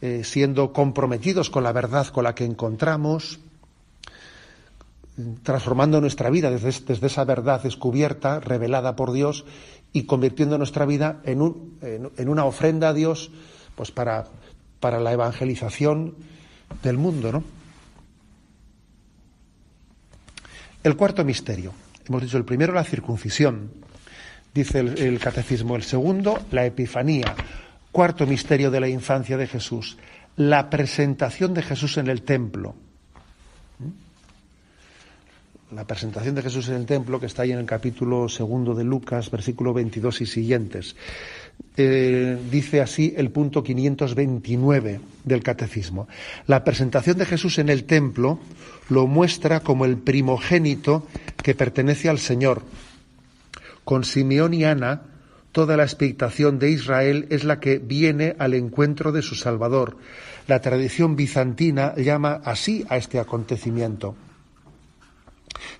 [0.01, 3.38] eh, siendo comprometidos con la verdad con la que encontramos,
[5.42, 9.44] transformando nuestra vida desde, desde, esa verdad descubierta, revelada por Dios,
[9.92, 13.31] y convirtiendo nuestra vida en, un, en, una ofrenda a Dios
[13.74, 14.26] pues para,
[14.79, 16.14] para la evangelización
[16.83, 17.33] del mundo.
[17.33, 17.44] ¿no?
[20.83, 21.72] El cuarto misterio.
[22.07, 23.72] Hemos dicho el primero, la circuncisión,
[24.52, 25.76] dice el, el catecismo.
[25.76, 27.35] El segundo, la epifanía.
[27.90, 29.96] Cuarto misterio de la infancia de Jesús,
[30.37, 32.74] la presentación de Jesús en el templo
[35.72, 38.85] la presentación de Jesús en el templo, que está ahí en el capítulo segundo de
[38.85, 40.96] Lucas, versículo 22 y siguientes.
[41.76, 46.09] Eh, dice así el punto 529 del catecismo.
[46.46, 48.38] La presentación de Jesús en el templo
[48.88, 51.07] lo muestra como el primogénito
[51.42, 52.62] que pertenece al Señor.
[53.85, 55.02] Con Simeón y Ana,
[55.50, 59.96] toda la expectación de Israel es la que viene al encuentro de su Salvador.
[60.46, 64.14] La tradición bizantina llama así a este acontecimiento.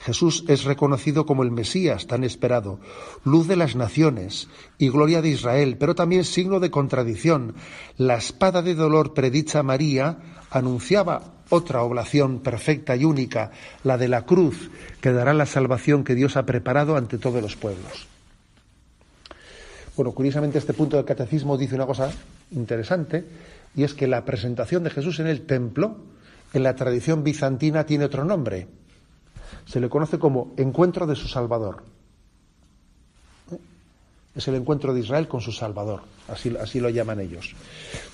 [0.01, 2.81] Jesús es reconocido como el Mesías tan esperado,
[3.25, 7.55] luz de las naciones y gloria de Israel, pero también signo de contradicción.
[7.97, 10.19] La espada de dolor predicha María
[10.51, 13.53] anunciaba otra oblación perfecta y única,
[13.85, 17.57] la de la cruz, que dará la salvación que Dios ha preparado ante todos los
[17.57, 18.07] pueblos.
[19.97, 22.11] Bueno, curiosamente este punto del catecismo dice una cosa
[22.51, 23.25] interesante,
[23.75, 25.97] y es que la presentación de Jesús en el templo,
[26.53, 28.67] en la tradición bizantina, tiene otro nombre.
[29.67, 31.85] Se le conoce como encuentro de su Salvador.
[34.35, 37.55] Es el encuentro de Israel con su Salvador, así, así lo llaman ellos.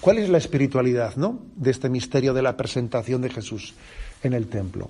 [0.00, 1.40] ¿Cuál es la espiritualidad ¿no?
[1.56, 3.74] de este misterio de la presentación de Jesús
[4.22, 4.88] en el templo?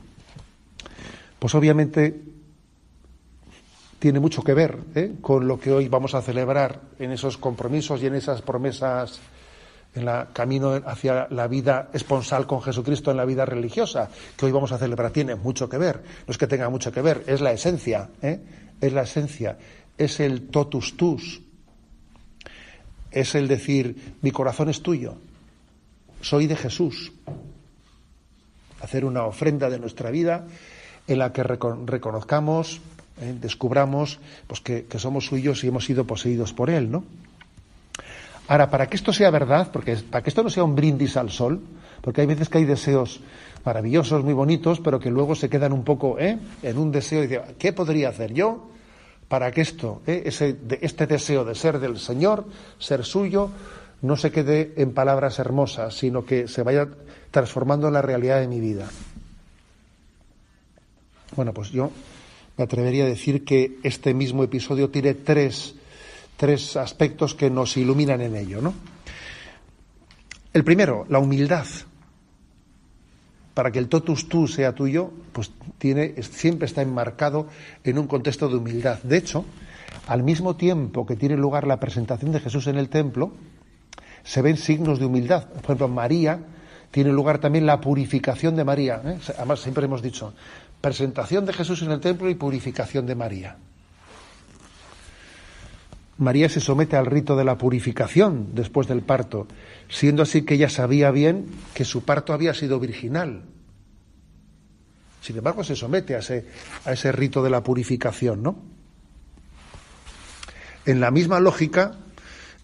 [1.39, 2.23] Pues obviamente
[3.99, 5.15] tiene mucho que ver ¿eh?
[5.21, 9.21] con lo que hoy vamos a celebrar en esos compromisos y en esas promesas
[9.95, 14.53] en el camino hacia la vida esponsal con Jesucristo en la vida religiosa que hoy
[14.53, 17.41] vamos a celebrar tiene mucho que ver no es que tenga mucho que ver es
[17.41, 18.41] la esencia ¿eh?
[18.81, 19.59] es la esencia
[19.99, 21.43] es el totus tus
[23.11, 25.17] es el decir mi corazón es tuyo
[26.21, 27.13] soy de Jesús
[28.81, 30.47] hacer una ofrenda de nuestra vida
[31.07, 32.81] en la que reconozcamos
[33.21, 33.37] ¿eh?
[33.41, 37.05] descubramos pues, que, somos suyos y hemos sido poseídos por Él, ¿no?
[38.49, 41.31] Ahora, para que esto sea verdad, porque para que esto no sea un brindis al
[41.31, 41.61] sol,
[42.01, 43.21] porque hay veces que hay deseos
[43.65, 46.39] maravillosos, muy bonitos, pero que luego se quedan un poco ¿eh?
[46.63, 48.69] en un deseo y dicen, ¿qué podría hacer yo
[49.29, 50.25] para que esto, ¿eh?
[50.27, 52.45] Ese, este deseo de ser del Señor,
[52.79, 53.51] ser suyo,
[54.03, 56.89] no se quede en palabras hermosas, sino que se vaya
[57.31, 58.89] transformando en la realidad de mi vida?
[61.35, 61.91] Bueno, pues yo
[62.57, 65.75] me atrevería a decir que este mismo episodio tiene tres,
[66.43, 68.61] tres aspectos que nos iluminan en ello.
[68.61, 68.75] ¿no?
[70.53, 71.67] El primero, la humildad.
[73.55, 75.53] Para que el totus tú sea tuyo, pues
[76.33, 77.47] siempre está enmarcado
[77.85, 79.01] en un contexto de humildad.
[79.05, 79.45] De hecho,
[80.09, 83.35] al mismo tiempo que tiene lugar la presentación de Jesús en el templo,
[84.25, 85.47] se ven signos de humildad.
[85.47, 86.41] Por ejemplo, María,
[86.91, 89.01] tiene lugar también la purificación de María.
[89.05, 89.19] ¿eh?
[89.37, 90.35] Además, siempre hemos dicho,
[90.81, 93.57] presentación de Jesús en el templo y purificación de María.
[96.19, 99.47] María se somete al rito de la purificación después del parto,
[99.89, 103.43] siendo así que ella sabía bien que su parto había sido virginal.
[105.21, 106.47] Sin embargo, se somete a ese,
[106.85, 108.59] a ese rito de la purificación, ¿no?
[110.85, 111.93] En la misma lógica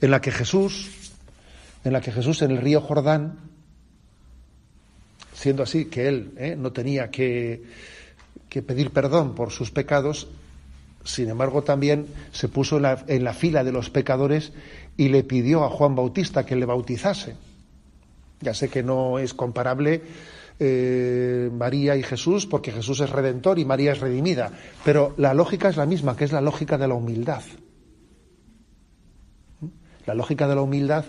[0.01, 1.13] en la que Jesús,
[1.85, 3.39] en la que Jesús en el río Jordán,
[5.33, 6.57] siendo así que él ¿eh?
[6.59, 7.63] no tenía que
[8.49, 10.29] que pedir perdón por sus pecados,
[11.09, 14.53] sin embargo también se puso en la, fila de los pecadores
[14.97, 17.35] y le pidió a Juan Bautista que le bautizase.
[18.41, 20.03] Ya sé que no es comparable
[20.61, 24.53] eh, María y Jesús, porque Jesús es redentor y María es redimida,
[24.85, 27.43] pero la lógica es la misma, que es la lógica de la humildad.
[30.05, 31.07] La lógica de la humildad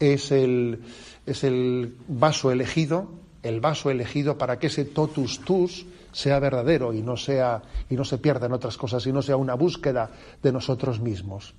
[0.00, 0.80] es el,
[1.26, 3.10] es el vaso elegido,
[3.42, 8.04] el vaso elegido para que ese totus tus, sea verdadero y no sea y no
[8.04, 10.10] se pierda en otras cosas y no sea una búsqueda
[10.42, 11.54] de nosotros mismos.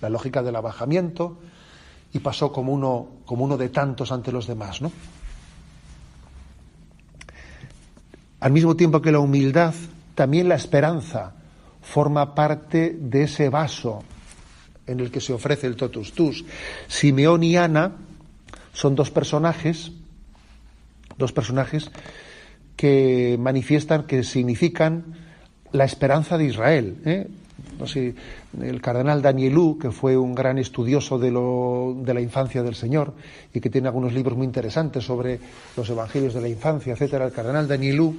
[0.00, 1.38] La lógica del abajamiento
[2.12, 4.90] y pasó como uno como uno de tantos ante los demás, ¿no?
[8.40, 9.74] Al mismo tiempo que la humildad,
[10.14, 11.34] también la esperanza
[11.82, 14.02] forma parte de ese vaso
[14.86, 16.44] en el que se ofrece el totus tus.
[16.88, 17.92] Simeón y Ana
[18.72, 19.92] son dos personajes,
[21.18, 21.90] dos personajes
[22.80, 25.04] que manifiestan, que significan
[25.70, 26.96] la esperanza de Israel.
[27.04, 27.28] ¿eh?
[27.78, 28.14] No sé,
[28.58, 33.12] el cardenal Danielú, que fue un gran estudioso de, lo, de la infancia del Señor
[33.52, 35.38] y que tiene algunos libros muy interesantes sobre
[35.76, 38.16] los evangelios de la infancia, etcétera, el cardenal Danielú,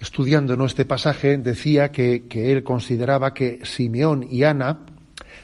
[0.00, 4.78] estudiando este pasaje, decía que, que él consideraba que Simeón y Ana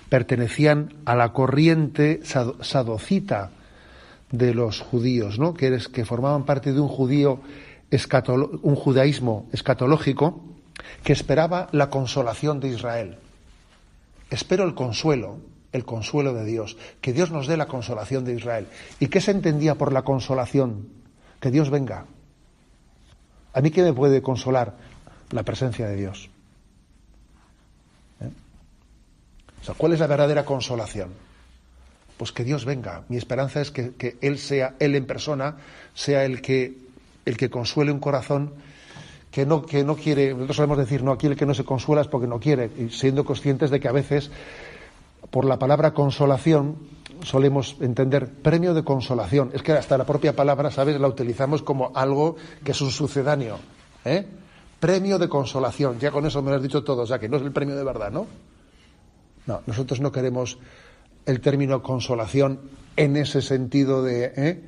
[0.09, 3.51] pertenecían a la corriente sadocita
[4.31, 5.53] de los judíos, ¿no?
[5.53, 7.41] que, eres, que formaban parte de un judío
[8.63, 10.43] un judaísmo escatológico
[11.05, 13.19] que esperaba la consolación de Israel.
[14.31, 15.39] Espero el consuelo,
[15.73, 18.67] el consuelo de Dios, que Dios nos dé la consolación de Israel.
[18.99, 20.89] ¿Y qué se entendía por la consolación?
[21.41, 22.07] Que Dios venga.
[23.53, 24.75] ¿A mí qué me puede consolar?
[25.31, 26.31] La presencia de Dios.
[28.21, 28.31] ¿Eh?
[29.61, 31.11] O sea, ¿cuál es la verdadera consolación?
[32.17, 33.03] Pues que Dios venga.
[33.09, 35.57] Mi esperanza es que, que Él sea, Él en persona,
[35.95, 36.82] sea el que
[37.25, 38.53] el que consuele un corazón
[39.31, 42.03] que no, que no quiere, nosotros solemos decir, no, aquí el que no se consuela
[42.03, 44.31] es porque no quiere, y siendo conscientes de que a veces,
[45.31, 46.77] por la palabra consolación,
[47.25, 49.51] solemos entender premio de consolación.
[49.55, 53.59] Es que hasta la propia palabra, ¿sabes?, la utilizamos como algo que es un sucedáneo.
[54.05, 54.27] ¿eh?
[54.79, 55.99] Premio de consolación.
[55.99, 57.75] Ya con eso me lo has dicho todo, o sea, que no es el premio
[57.75, 58.27] de verdad, ¿no?
[59.47, 60.59] No, nosotros no queremos
[61.25, 62.61] el término consolación
[62.97, 64.33] en ese sentido de.
[64.37, 64.63] ¿eh?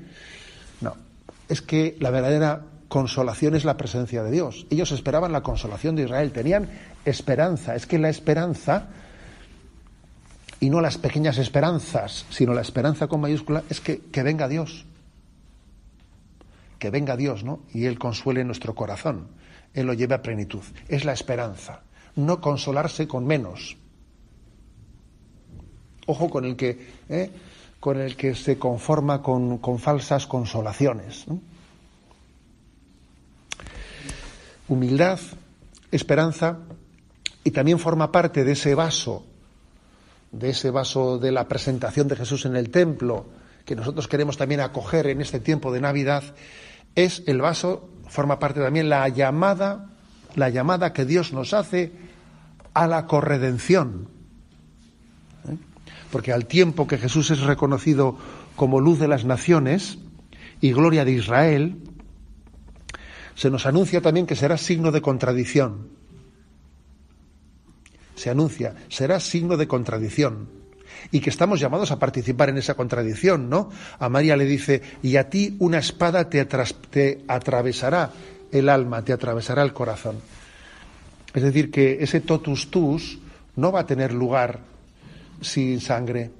[1.49, 4.67] Es que la verdadera consolación es la presencia de Dios.
[4.71, 6.69] Ellos esperaban la consolación de Israel, tenían
[7.05, 7.75] esperanza.
[7.75, 8.89] Es que la esperanza
[10.61, 14.87] y no las pequeñas esperanzas, sino la esperanza con mayúscula, es que, que venga Dios.
[16.79, 17.61] Que venga Dios, ¿no?
[17.73, 19.29] Y Él consuele nuestro corazón.
[19.75, 20.63] Él lo lleve a plenitud.
[20.89, 21.83] Es la esperanza.
[22.17, 23.77] No consolarse con menos.
[26.07, 27.31] Ojo con el que, ¿eh?
[27.85, 31.27] Con el que se conforma con, con falsas consolaciones.
[34.69, 35.21] Humildad,
[35.91, 36.61] esperanza,
[37.45, 39.27] y también forma parte de ese vaso
[40.33, 43.27] de ese vaso de la presentación de Jesús en el templo,
[43.67, 46.25] que nosotros queremos también acoger en este tiempo de Navidad,
[46.95, 49.91] es el vaso, forma parte también la llamada,
[50.37, 51.93] la llamada que Dios nos hace
[52.73, 54.14] a la corredención.
[56.15, 58.17] Porque al tiempo que Jesús es reconocido
[58.55, 59.99] como luz de las naciones
[60.61, 61.79] y gloria de Israel,
[63.35, 65.89] se nos anuncia también que será signo de contradicción
[68.15, 70.49] se anuncia, será signo de contradicción.
[71.11, 73.71] Y que estamos llamados a participar en esa contradicción, ¿no?
[73.99, 76.41] A María le dice, y a ti una espada te
[77.27, 78.13] atravesará
[78.53, 80.21] el alma, te atravesará el corazón.
[81.35, 83.19] Es decir, que ese totus tus
[83.57, 84.61] no va a tener lugar
[85.41, 86.31] sin sangre.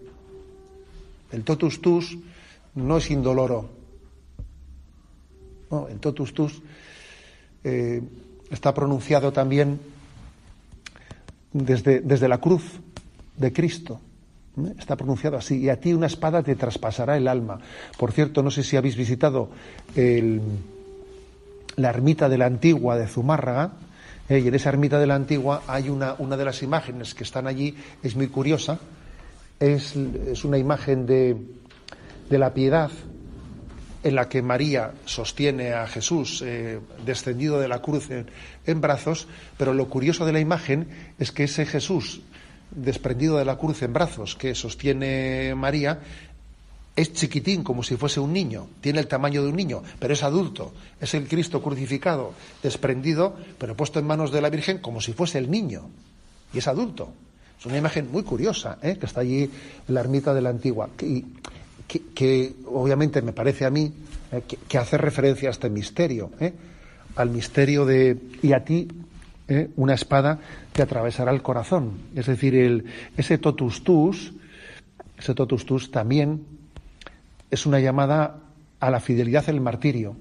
[1.33, 2.17] El totus tus
[2.75, 3.69] no es indoloro.
[5.71, 6.63] No, el totus tus
[7.65, 8.03] eh,
[8.51, 9.81] está pronunciado también
[11.53, 12.63] desde, desde la cruz
[13.37, 14.01] de Cristo.
[14.59, 14.75] ¿eh?
[14.79, 15.59] Está pronunciado así.
[15.59, 17.59] Y a ti una espada te traspasará el alma.
[17.99, 19.51] Por cierto, no sé si habéis visitado
[21.77, 23.73] la ermita de la Antigua de Zumárraga.
[24.29, 24.39] ¿Eh?
[24.39, 27.47] y en esa ermita de la Antigua hay una, una de las imágenes que están
[27.47, 28.79] allí, es muy curiosa.
[29.61, 31.37] Es, es una imagen de,
[32.29, 32.91] de la piedad
[34.05, 39.73] en la que María sostiene a Jesús eh, descendido de la cruz en, brazos, pero
[39.73, 42.21] lo curioso de la imagen es que ese Jesús
[42.71, 46.01] desprendido de la cruz en brazos que sostiene María
[46.97, 50.23] es chiquitín, como si fuese un niño, tiene el tamaño de un niño, pero es
[50.23, 55.13] adulto, es el Cristo crucificado, desprendido, pero puesto en manos de la Virgen como si
[55.13, 55.89] fuese el niño,
[56.53, 57.13] y es adulto.
[57.59, 58.97] Es una imagen muy curiosa, ¿eh?
[58.99, 60.89] que está allí en la ermita de la antigua.
[61.01, 61.25] Y
[61.87, 63.93] que, obviamente me parece a mí
[64.33, 66.53] eh, que, hace referencia a este misterio, eh,
[67.17, 68.89] al misterio de y a ti
[69.77, 70.41] una espada
[70.73, 71.99] te atravesará el corazón.
[72.15, 72.87] Es decir, el,
[73.17, 74.33] ese totus tus,
[75.19, 76.45] ese totus tus también
[77.55, 78.41] es una llamada
[78.81, 80.17] a la fidelidad en el martirio,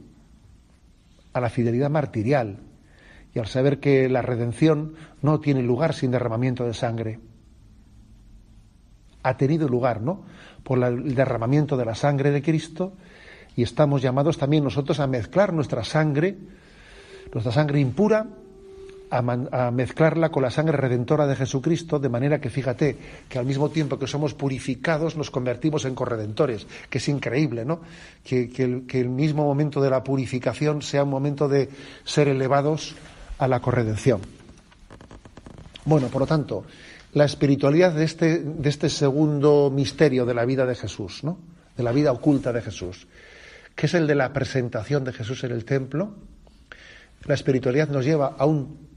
[1.34, 2.60] a la fidelidad martirial,
[3.34, 7.20] y al saber que la redención no tiene lugar sin derramamiento de sangre.
[9.24, 10.24] Ha tenido lugar, ¿no?
[10.64, 12.94] por el derramamiento de la sangre de Cristo
[13.56, 16.38] y estamos llamados también nosotros a mezclar nuestra sangre,
[17.34, 18.28] nuestra sangre impura,
[19.14, 22.98] a, mezclarla con la sangre redentora de Jesucristo, de manera que fíjate
[23.30, 27.82] que al mismo tiempo que somos purificados nos convertimos en corredentores, que es increíble, ¿no?
[28.24, 31.70] Que, el, que el mismo momento de la purificación sea un momento de
[32.04, 32.96] ser elevados
[33.38, 34.20] a la corredención.
[35.86, 36.66] Bueno, por lo tanto,
[37.14, 41.38] la espiritualidad de este, de este segundo misterio de la vida de Jesús, ¿no?
[41.78, 43.06] de la vida oculta de Jesús,
[43.76, 46.16] que es el de la presentación de Jesús en el templo.
[47.26, 48.93] La espiritualidad nos lleva a un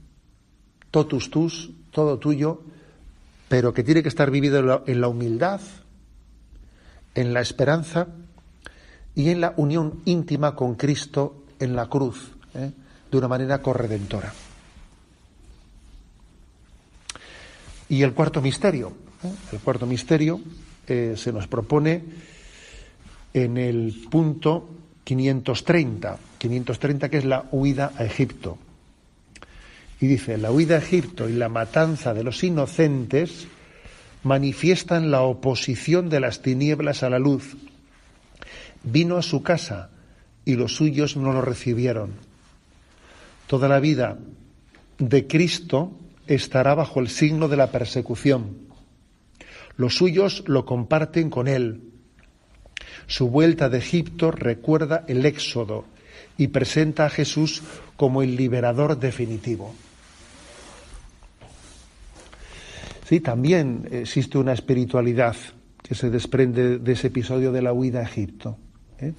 [0.91, 2.61] totus tus, todo tuyo,
[3.47, 5.61] pero que tiene que estar vivido en la, humildad,
[7.15, 8.07] en la esperanza
[9.15, 12.71] y en la unión íntima con Cristo en la cruz, ¿eh?
[13.09, 14.33] de una manera corredentora.
[17.89, 19.31] Y el cuarto misterio, ¿eh?
[19.53, 20.41] el cuarto misterio
[20.87, 22.03] eh, se nos propone
[23.33, 24.69] en el punto
[25.05, 28.57] 530, 530 que es la huida a Egipto.
[29.99, 33.47] Y dice, la huida a Egipto y la matanza de los inocentes
[34.23, 37.55] manifiestan la oposición de las tinieblas a la luz.
[38.83, 39.89] Vino a su casa
[40.45, 42.11] y los suyos no lo recibieron.
[43.47, 44.17] Toda la vida
[44.99, 45.91] de Cristo
[46.27, 48.67] estará bajo el signo de la persecución.
[49.77, 51.81] Los suyos lo comparten con él.
[53.07, 55.85] Su vuelta de Egipto recuerda el éxodo
[56.37, 57.63] y presenta a Jesús
[57.95, 59.73] como el liberador definitivo.
[63.07, 65.37] Sí, también existe una espiritualidad
[65.81, 68.57] que se desprende de ese episodio de la huida a Egipto.
[68.99, 69.13] ¿eh?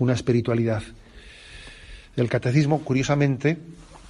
[0.00, 0.82] Una espiritualidad.
[2.14, 3.56] El catecismo, curiosamente,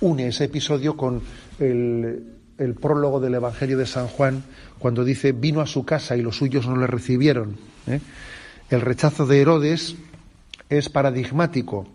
[0.00, 1.22] une ese episodio con
[1.60, 2.34] el,
[2.80, 4.42] prólogo del Evangelio de San Juan,
[4.80, 7.58] cuando dice, vino a su casa y los suyos no le recibieron.
[7.86, 8.00] ¿eh?
[8.70, 9.94] El rechazo de Herodes
[10.68, 11.86] es paradigmático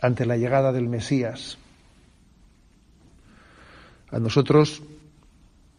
[0.00, 1.58] ante la llegada del Mesías.
[4.10, 4.82] A nosotros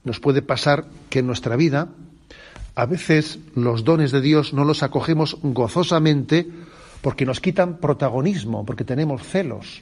[0.07, 1.89] nos puede pasar que en nuestra vida
[2.73, 6.47] a veces los dones de Dios no los acogemos gozosamente
[7.01, 9.81] porque nos quitan protagonismo, porque tenemos celos.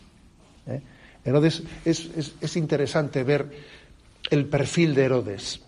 [0.68, 0.82] ¿eh?
[1.24, 3.50] Herodes, es, es, interesante ver
[4.30, 5.62] el perfil de Herodes.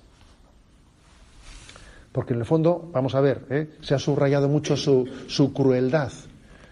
[2.11, 3.69] Porque en el fondo, vamos a ver, ¿eh?
[3.81, 6.11] se ha subrayado mucho su, su, crueldad,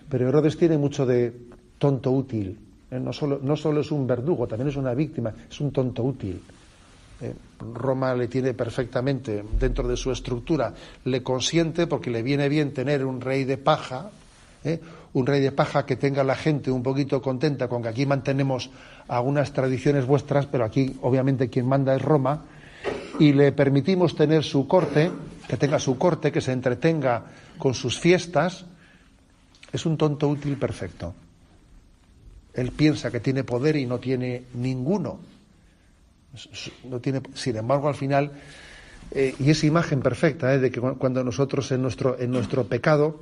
[0.09, 1.33] pero Herodes tiene mucho de
[1.77, 2.57] tonto útil.
[2.91, 6.41] No, solo, no solo es un verdugo, también es una víctima, es un tonto útil.
[7.73, 10.73] Roma le tiene perfectamente dentro de su estructura,
[11.05, 14.09] le consiente porque le viene bien tener un rey de paja,
[14.63, 14.79] ¿eh?
[15.13, 18.69] un rey de paja que tenga la gente un poquito contenta con que aquí mantenemos
[19.07, 22.43] algunas tradiciones vuestras, pero aquí obviamente quien manda es Roma,
[23.19, 25.09] y le permitimos tener su corte,
[25.47, 27.23] que tenga su corte, que se entretenga
[27.57, 28.65] con sus fiestas,
[29.71, 31.13] es un tonto útil perfecto.
[32.53, 35.19] Él piensa que tiene poder y no tiene ninguno.
[36.83, 38.31] No tiene, sin embargo, al final,
[39.11, 40.59] eh, y esa imagen perfecta ¿eh?
[40.59, 43.19] de que cuando nosotros en nuestro, en nuestro pecado,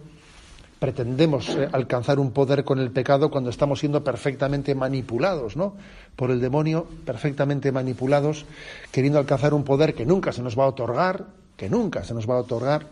[0.80, 5.76] pretendemos eh, alcanzar un poder con el pecado cuando estamos siendo perfectamente manipulados, ¿no?
[6.16, 8.46] Por el demonio, perfectamente manipulados,
[8.92, 12.30] queriendo alcanzar un poder que nunca se nos va a otorgar, que nunca se nos
[12.30, 12.88] va a otorgar,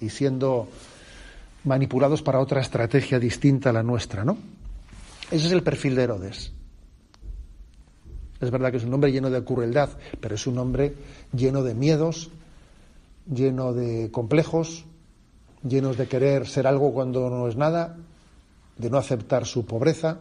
[0.00, 0.68] y siendo
[1.64, 4.36] manipulados para otra estrategia distinta a la nuestra, ¿no?
[5.30, 6.52] Ese es el perfil de Herodes.
[8.42, 9.90] Es verdad que es un hombre lleno de crueldad,
[10.20, 10.96] pero es un hombre
[11.32, 12.30] lleno de miedos,
[13.32, 14.84] lleno de complejos,
[15.62, 17.96] llenos de querer ser algo cuando no es nada,
[18.76, 20.18] de no aceptar su pobreza,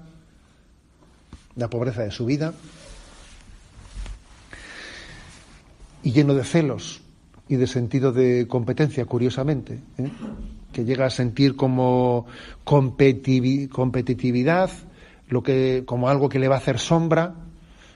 [1.56, 2.54] la pobreza de su vida,
[6.04, 7.02] y lleno de celos
[7.48, 10.12] y de sentido de competencia, curiosamente, ¿eh?
[10.72, 12.28] que llega a sentir como
[12.64, 14.70] competitividad,
[15.28, 17.34] lo que, como algo que le va a hacer sombra,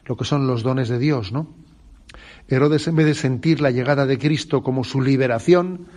[0.06, 1.48] lo que son los dones de Dios, ¿no?
[2.48, 5.88] Herodes, en vez de sentir la llegada de Cristo como su liberación,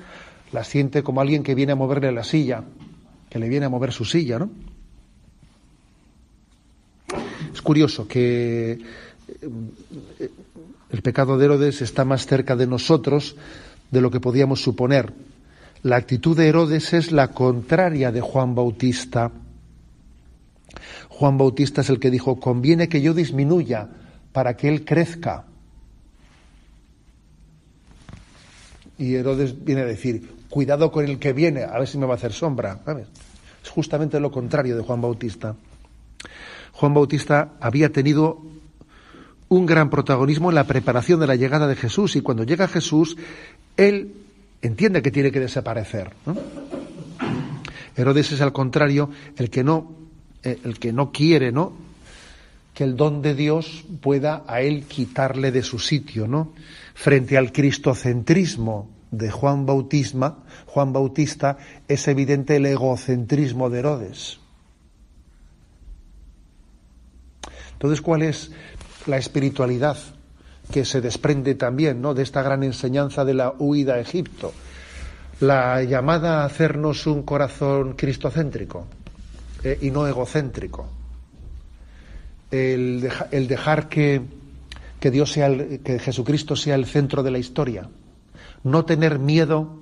[0.52, 2.64] la siente como alguien que viene a moverle la silla,
[3.28, 4.50] que le viene a mover su silla, ¿no?
[7.52, 10.30] Es curioso que eh,
[10.90, 13.36] el pecado de Herodes está más cerca de nosotros
[13.90, 15.12] de lo que podíamos suponer.
[15.82, 19.30] La actitud de Herodes es la contraria de Juan Bautista.
[21.08, 23.88] Juan Bautista es el que dijo, conviene que yo disminuya
[24.32, 25.44] para que él crezca.
[28.98, 32.14] Y Herodes viene a decir, cuidado con el que viene, a ver si me va
[32.14, 32.80] a hacer sombra.
[33.62, 35.54] Es justamente lo contrario de Juan Bautista.
[36.72, 38.42] Juan Bautista había tenido
[39.48, 43.16] un gran protagonismo en la preparación de la llegada de Jesús y cuando llega Jesús,
[43.76, 44.14] él
[44.62, 46.12] entiende que tiene que desaparecer.
[47.96, 49.92] Herodes es al contrario el que no,
[50.52, 51.88] el que no quiere, ¿no?
[52.78, 56.52] que el don de Dios pueda a él quitarle de su sitio, ¿no?
[56.94, 64.38] Frente al cristocentrismo de Juan Bautisma, Juan Bautista, es evidente el egocentrismo de Herodes.
[67.72, 68.52] Entonces, ¿cuál es
[69.06, 69.96] la espiritualidad
[70.70, 72.14] que se desprende también ¿no?
[72.14, 74.52] de esta gran enseñanza de la huida a Egipto?
[75.40, 78.86] La llamada a hacernos un corazón cristocéntrico
[79.64, 80.88] eh, y no egocéntrico.
[82.50, 84.22] El, el dejar que,
[85.00, 85.48] que Dios sea
[85.84, 87.88] que Jesucristo sea el centro de la historia.
[88.64, 89.78] No tener miedo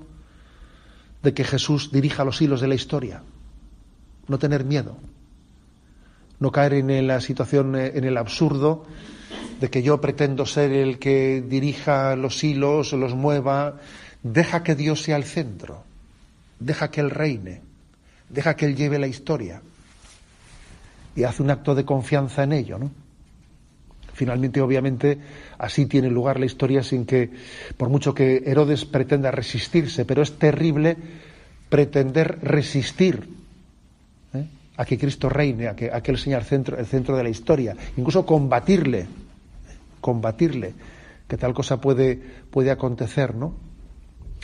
[1.22, 3.22] de que Jesús dirija los hilos de la historia,
[4.28, 4.96] no tener miedo,
[6.38, 8.86] no caer en la situación, eh, en el absurdo
[9.60, 13.80] de que yo pretendo ser el que dirija los hilos, los mueva,
[14.22, 15.82] deja que Dios sea el centro,
[16.60, 17.62] deja que Él reine,
[18.28, 19.62] deja que Él lleve la historia
[21.14, 22.90] y hace un acto de confianza en ello, ¿no?
[24.12, 25.18] Finalmente, obviamente,
[25.58, 27.30] así tiene lugar la historia sin que,
[27.76, 30.96] por mucho que Herodes pretenda resistirse, pero es terrible
[31.68, 33.28] pretender resistir
[34.32, 34.46] ¿eh?
[34.78, 37.28] a que Cristo reine, a que, a Él sea el centro, el centro de la
[37.28, 39.06] historia, incluso combatirle,
[40.00, 40.72] combatirle,
[41.28, 42.16] que tal cosa puede,
[42.50, 43.54] puede acontecer, ¿no?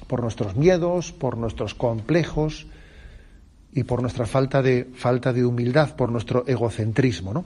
[0.06, 2.66] Por nuestros miedos, por nuestros complejos
[3.74, 7.44] y por nuestra falta de, falta de humildad, por nuestro egocentrismo, ¿no?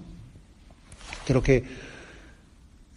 [1.25, 1.65] Creo que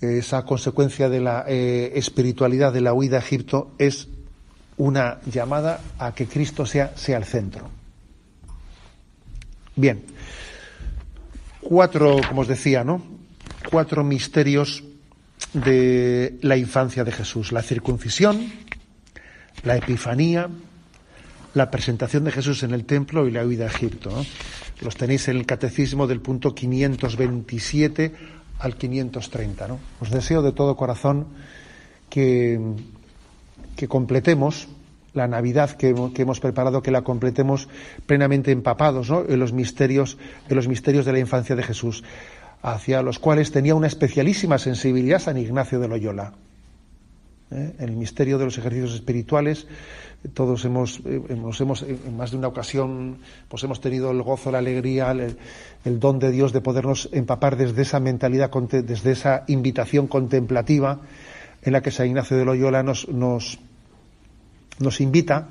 [0.01, 4.07] esa consecuencia de la eh, espiritualidad de la huida a Egipto es
[4.77, 7.69] una llamada a que Cristo sea, sea el centro.
[9.75, 10.01] Bien,
[11.61, 13.01] cuatro, como os decía, ¿no?
[13.69, 14.83] Cuatro misterios
[15.53, 17.51] de la infancia de Jesús.
[17.51, 18.51] La circuncisión,
[19.63, 20.49] la epifanía,
[21.53, 24.11] la presentación de Jesús en el templo y la huida a Egipto.
[24.81, 28.13] Los tenéis en el catecismo del punto 527
[28.59, 29.67] al 530.
[29.67, 29.79] ¿no?
[29.99, 31.27] Os deseo de todo corazón
[32.09, 32.59] que,
[33.75, 34.67] que completemos
[35.13, 37.67] la Navidad que, hemos preparado, que la completemos
[38.05, 42.03] plenamente empapados en, los misterios, en los misterios de la infancia de Jesús,
[42.61, 46.33] hacia los cuales tenía una especialísima sensibilidad San Ignacio de Loyola.
[47.51, 47.75] ¿Eh?
[47.79, 49.67] El misterio de los ejercicios espirituales,
[50.33, 54.57] todos hemos, eh, hemos, en más de una ocasión, pues hemos tenido el gozo, la
[54.57, 60.99] alegría, el, don de Dios de podernos empapar desde esa mentalidad, desde esa invitación contemplativa
[61.61, 63.59] en la que San Ignacio de Loyola nos, nos
[64.79, 65.47] nos invita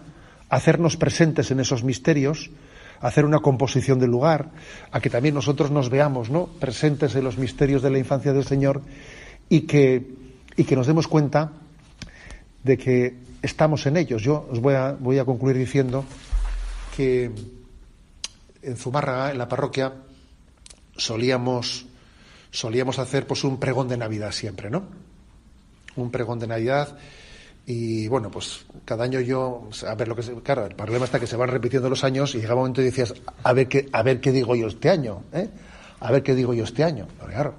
[0.49, 2.51] a hacernos presentes en esos misterios,
[3.01, 4.51] a hacer una composición del lugar,
[4.91, 6.47] a que también nosotros nos veamos ¿no?
[6.59, 8.83] presentes en los misterios de la infancia del Señor
[9.49, 10.15] y que,
[10.57, 11.53] y que nos demos cuenta
[12.65, 14.23] de que estamos en ellos.
[14.23, 16.05] Yo os voy a, voy a concluir diciendo
[16.97, 17.31] que
[18.63, 19.93] en Zumárraga, en la parroquia,
[20.97, 21.87] solíamos,
[22.51, 24.85] solíamos hacer pues un pregón de Navidad siempre, ¿no?
[25.97, 26.99] Un pregón de Navidad
[27.71, 31.27] y bueno, pues cada año yo, a ver lo que claro, el problema está que
[31.27, 33.13] se van repitiendo los años y llega un momento y decías,
[33.43, 35.51] a ver qué, a ver qué digo yo este año, ¿eh?
[36.01, 37.07] A ver qué digo yo este año.
[37.27, 37.57] Claro,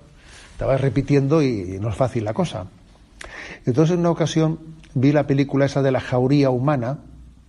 [0.54, 2.66] estabas repitiendo y no es fácil la cosa.
[3.66, 7.00] Entonces en una ocasión vi la película esa de la jauría humana,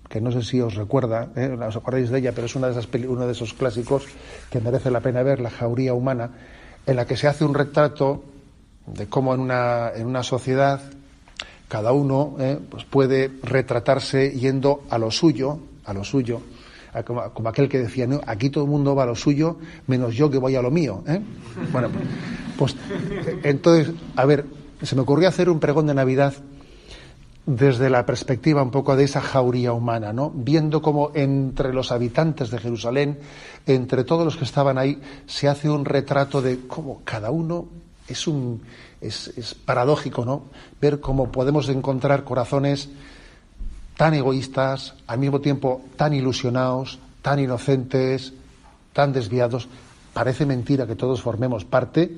[0.08, 1.48] que no sé si os recuerda, ¿eh?
[1.48, 4.06] os acordáis de ella, pero es una de esas uno de esos clásicos
[4.50, 6.30] que merece la pena ver, la jauría humana,
[6.86, 8.24] en la que se hace un retrato
[8.86, 10.80] de cómo en una, en una sociedad
[11.68, 16.42] cada uno eh, pues puede retratarse yendo a lo suyo, a lo suyo,
[17.04, 20.38] como, aquel que decía, aquí todo el mundo va a lo suyo, menos yo que
[20.38, 21.04] voy a lo mío.
[21.06, 21.20] ¿eh?
[21.70, 21.88] Bueno,
[22.58, 22.74] pues
[23.44, 24.44] entonces, a ver,
[24.82, 26.34] se me ocurrió hacer un pregón de Navidad
[27.46, 30.30] desde la perspectiva un poco de esa jauría humana, ¿no?
[30.34, 33.18] Viendo cómo entre los habitantes de Jerusalén,
[33.66, 37.66] entre todos los que estaban ahí, se hace un retrato de cómo cada uno
[38.06, 38.62] es un
[39.00, 40.42] es, paradójico, ¿no?
[40.80, 42.90] Ver cómo podemos encontrar corazones
[43.96, 48.32] tan egoístas, al mismo tiempo tan ilusionados, tan inocentes,
[48.92, 49.68] tan desviados.
[50.12, 52.10] Parece mentira que todos formemos parte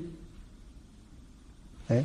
[1.88, 2.04] ¿eh?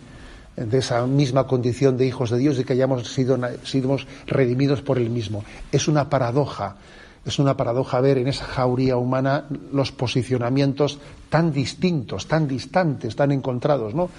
[0.58, 4.98] De esa misma condición de hijos de Dios y que hayamos sido, sido redimidos por
[4.98, 5.44] Él mismo.
[5.72, 6.78] Es una paradoja,
[7.24, 10.98] es una paradoja ver en esa jauría humana los posicionamientos
[11.30, 14.10] tan distintos, tan distantes, tan encontrados, ¿no?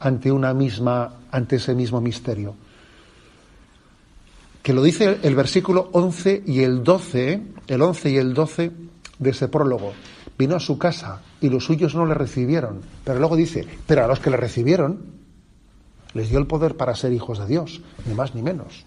[0.00, 2.54] ante una misma, ante ese mismo misterio.
[4.62, 8.70] Que lo dice el versículo 11 y el 12, el 11 y el 12
[9.18, 9.92] de ese prólogo.
[10.38, 12.82] Vino a su casa y los suyos no le recibieron.
[13.02, 15.17] Pero luego dice, pero a los que le recibieron,
[16.14, 18.84] les dio el poder para ser hijos de Dios, ni más ni menos.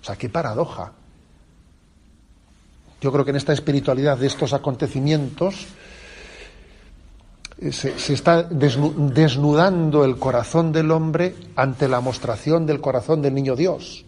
[0.00, 0.92] O sea, qué paradoja.
[3.00, 5.66] Yo creo que en esta espiritualidad de estos acontecimientos,
[7.70, 14.04] se, está desnudando el corazón del hombre ante la mostración del corazón del niño Dios.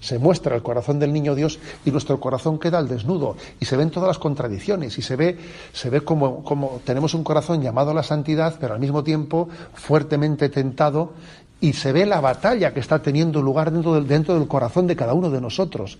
[0.00, 3.76] Se muestra el corazón del niño Dios y nuestro corazón queda al desnudo y se
[3.76, 5.38] ven todas las contradicciones y se ve,
[5.72, 10.48] se ve como tenemos un corazón llamado a la santidad, pero al mismo tiempo fuertemente
[10.48, 11.12] tentado
[11.60, 14.96] y se ve la batalla que está teniendo lugar dentro del, dentro del corazón de
[14.96, 15.98] cada uno de nosotros.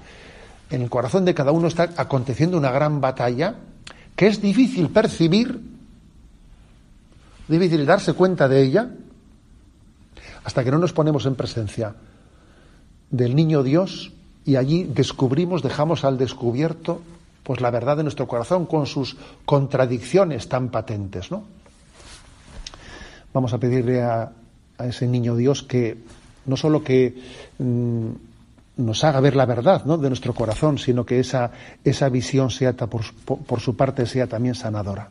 [0.70, 3.54] En el corazón de cada uno está aconteciendo una gran batalla
[4.14, 5.76] que es difícil percibir
[7.48, 8.90] difícil darse cuenta de ella
[10.44, 11.94] hasta que no nos ponemos en presencia
[13.10, 14.12] del niño Dios
[14.44, 17.02] y allí descubrimos, dejamos al descubierto
[17.42, 21.44] pues la verdad de nuestro corazón con sus contradicciones tan patentes, ¿no?
[23.32, 24.32] Vamos a pedirle a,
[24.78, 25.96] ese niño Dios que
[26.44, 27.14] no solo que
[27.58, 28.10] mm,
[28.76, 29.96] nos haga ver la verdad ¿no?
[29.98, 31.50] de nuestro corazón, sino que esa,
[31.84, 35.10] esa visión sea por, por su parte sea también sanadora.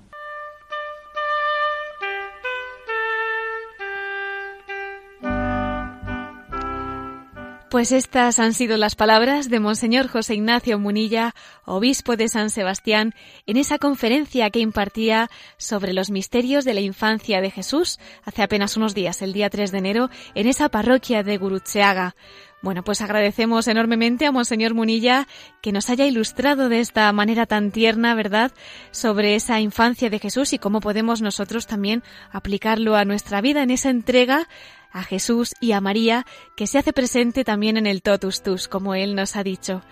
[7.69, 11.33] Pues estas han sido las palabras de Monseñor José Ignacio Munilla,
[11.65, 13.15] obispo de San Sebastián,
[13.47, 18.77] en esa conferencia que impartía sobre los misterios de la infancia de Jesús hace apenas
[18.77, 22.15] unos días, el día 3 de enero, en esa parroquia de Gurutseaga.
[22.61, 25.27] Bueno, pues agradecemos enormemente a Monseñor Munilla
[25.61, 28.51] que nos haya ilustrado de esta manera tan tierna, ¿verdad?,
[28.89, 32.01] sobre esa infancia de Jesús y cómo podemos nosotros también
[32.31, 34.47] aplicarlo a nuestra vida en esa entrega
[34.95, 36.25] a Jesús y a María,
[36.55, 39.83] que se hace presente también en el Totus Tus, como él nos ha dicho.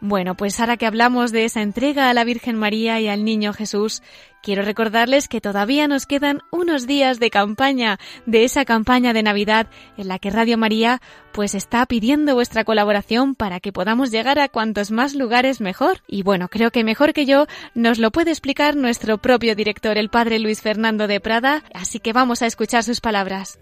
[0.00, 3.54] Bueno, pues ahora que hablamos de esa entrega a la Virgen María y al Niño
[3.54, 4.02] Jesús,
[4.42, 9.68] quiero recordarles que todavía nos quedan unos días de campaña, de esa campaña de Navidad
[9.96, 11.00] en la que Radio María
[11.32, 16.02] pues está pidiendo vuestra colaboración para que podamos llegar a cuantos más lugares mejor.
[16.06, 20.10] Y bueno, creo que mejor que yo nos lo puede explicar nuestro propio director, el
[20.10, 23.58] Padre Luis Fernando de Prada, así que vamos a escuchar sus palabras.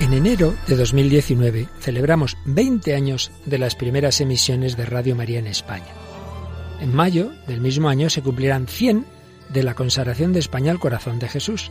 [0.00, 5.46] En enero de 2019 celebramos 20 años de las primeras emisiones de Radio María en
[5.46, 5.86] España.
[6.80, 9.06] En mayo del mismo año se cumplirán 100
[9.50, 11.70] de la consagración de España al corazón de Jesús.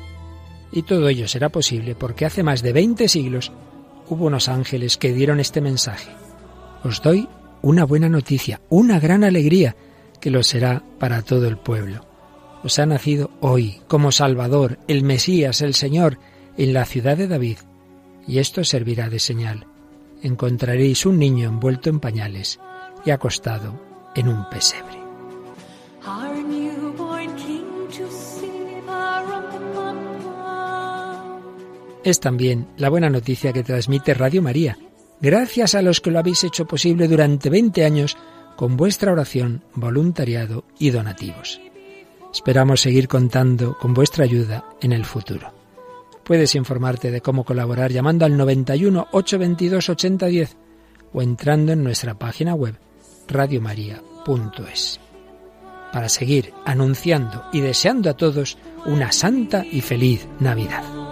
[0.72, 3.52] Y todo ello será posible porque hace más de 20 siglos
[4.08, 6.12] hubo unos ángeles que dieron este mensaje.
[6.84, 7.28] Os doy
[7.62, 9.76] una buena noticia, una gran alegría,
[10.22, 12.06] que lo será para todo el pueblo.
[12.64, 16.18] Os ha nacido hoy como Salvador, el Mesías, el Señor,
[16.58, 17.58] en la ciudad de David
[18.28, 19.68] y esto servirá de señal.
[20.22, 22.60] Encontraréis un niño envuelto en pañales
[23.06, 23.80] y acostado
[24.16, 25.04] en un pesebre.
[32.04, 34.78] Es también la buena noticia que transmite Radio María,
[35.22, 38.18] gracias a los que lo habéis hecho posible durante 20 años
[38.58, 41.62] con vuestra oración, voluntariado y donativos.
[42.34, 45.63] Esperamos seguir contando con vuestra ayuda en el futuro.
[46.24, 50.58] Puedes informarte de cómo colaborar llamando al 91 822 8010
[51.14, 52.76] o entrando en nuestra página web
[53.28, 55.00] radiomaria.es.
[55.92, 61.03] Para seguir anunciando y deseando a todos una santa y feliz Navidad.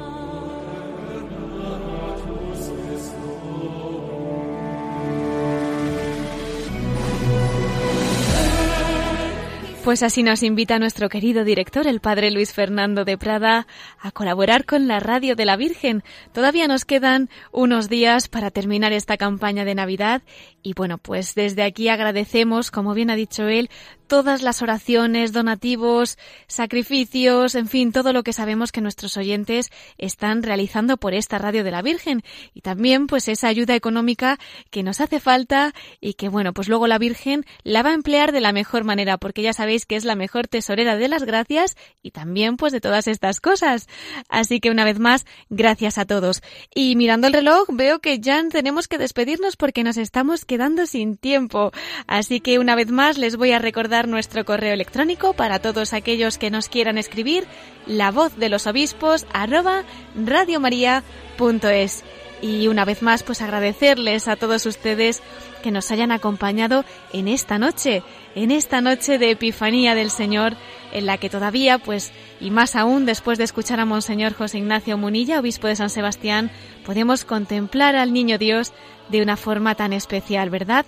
[9.83, 13.65] Pues así nos invita nuestro querido director, el padre Luis Fernando de Prada,
[13.99, 16.03] a colaborar con la Radio de la Virgen.
[16.33, 20.21] Todavía nos quedan unos días para terminar esta campaña de Navidad
[20.61, 23.71] y bueno, pues desde aquí agradecemos, como bien ha dicho él,
[24.11, 30.43] todas las oraciones, donativos, sacrificios, en fin, todo lo que sabemos que nuestros oyentes están
[30.43, 32.21] realizando por esta radio de la Virgen
[32.53, 34.37] y también pues esa ayuda económica
[34.69, 38.33] que nos hace falta y que bueno, pues luego la Virgen la va a emplear
[38.33, 41.77] de la mejor manera porque ya sabéis que es la mejor tesorera de las gracias
[42.01, 43.87] y también pues de todas estas cosas.
[44.27, 46.41] Así que una vez más, gracias a todos.
[46.75, 51.15] Y mirando el reloj veo que ya tenemos que despedirnos porque nos estamos quedando sin
[51.15, 51.71] tiempo.
[52.07, 56.37] Así que una vez más les voy a recordar nuestro correo electrónico para todos aquellos
[56.37, 57.45] que nos quieran escribir,
[57.85, 59.83] la voz de los obispos arroba
[60.15, 62.03] radiomaria.es.
[62.41, 65.21] Y una vez más, pues agradecerles a todos ustedes
[65.61, 66.83] que nos hayan acompañado
[67.13, 68.01] en esta noche,
[68.33, 70.55] en esta noche de Epifanía del Señor,
[70.91, 74.97] en la que todavía, pues, y más aún después de escuchar a Monseñor José Ignacio
[74.97, 76.49] Munilla, obispo de San Sebastián,
[76.83, 78.73] podemos contemplar al Niño Dios
[79.09, 80.85] de una forma tan especial, ¿verdad?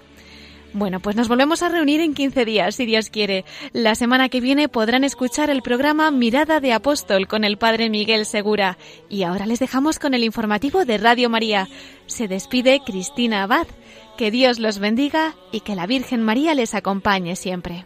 [0.73, 3.45] Bueno, pues nos volvemos a reunir en 15 días, si Dios quiere.
[3.73, 8.25] La semana que viene podrán escuchar el programa Mirada de Apóstol con el Padre Miguel
[8.25, 8.79] Segura.
[9.07, 11.69] Y ahora les dejamos con el informativo de Radio María.
[12.07, 13.67] Se despide Cristina Abad.
[14.17, 17.85] Que Dios los bendiga y que la Virgen María les acompañe siempre.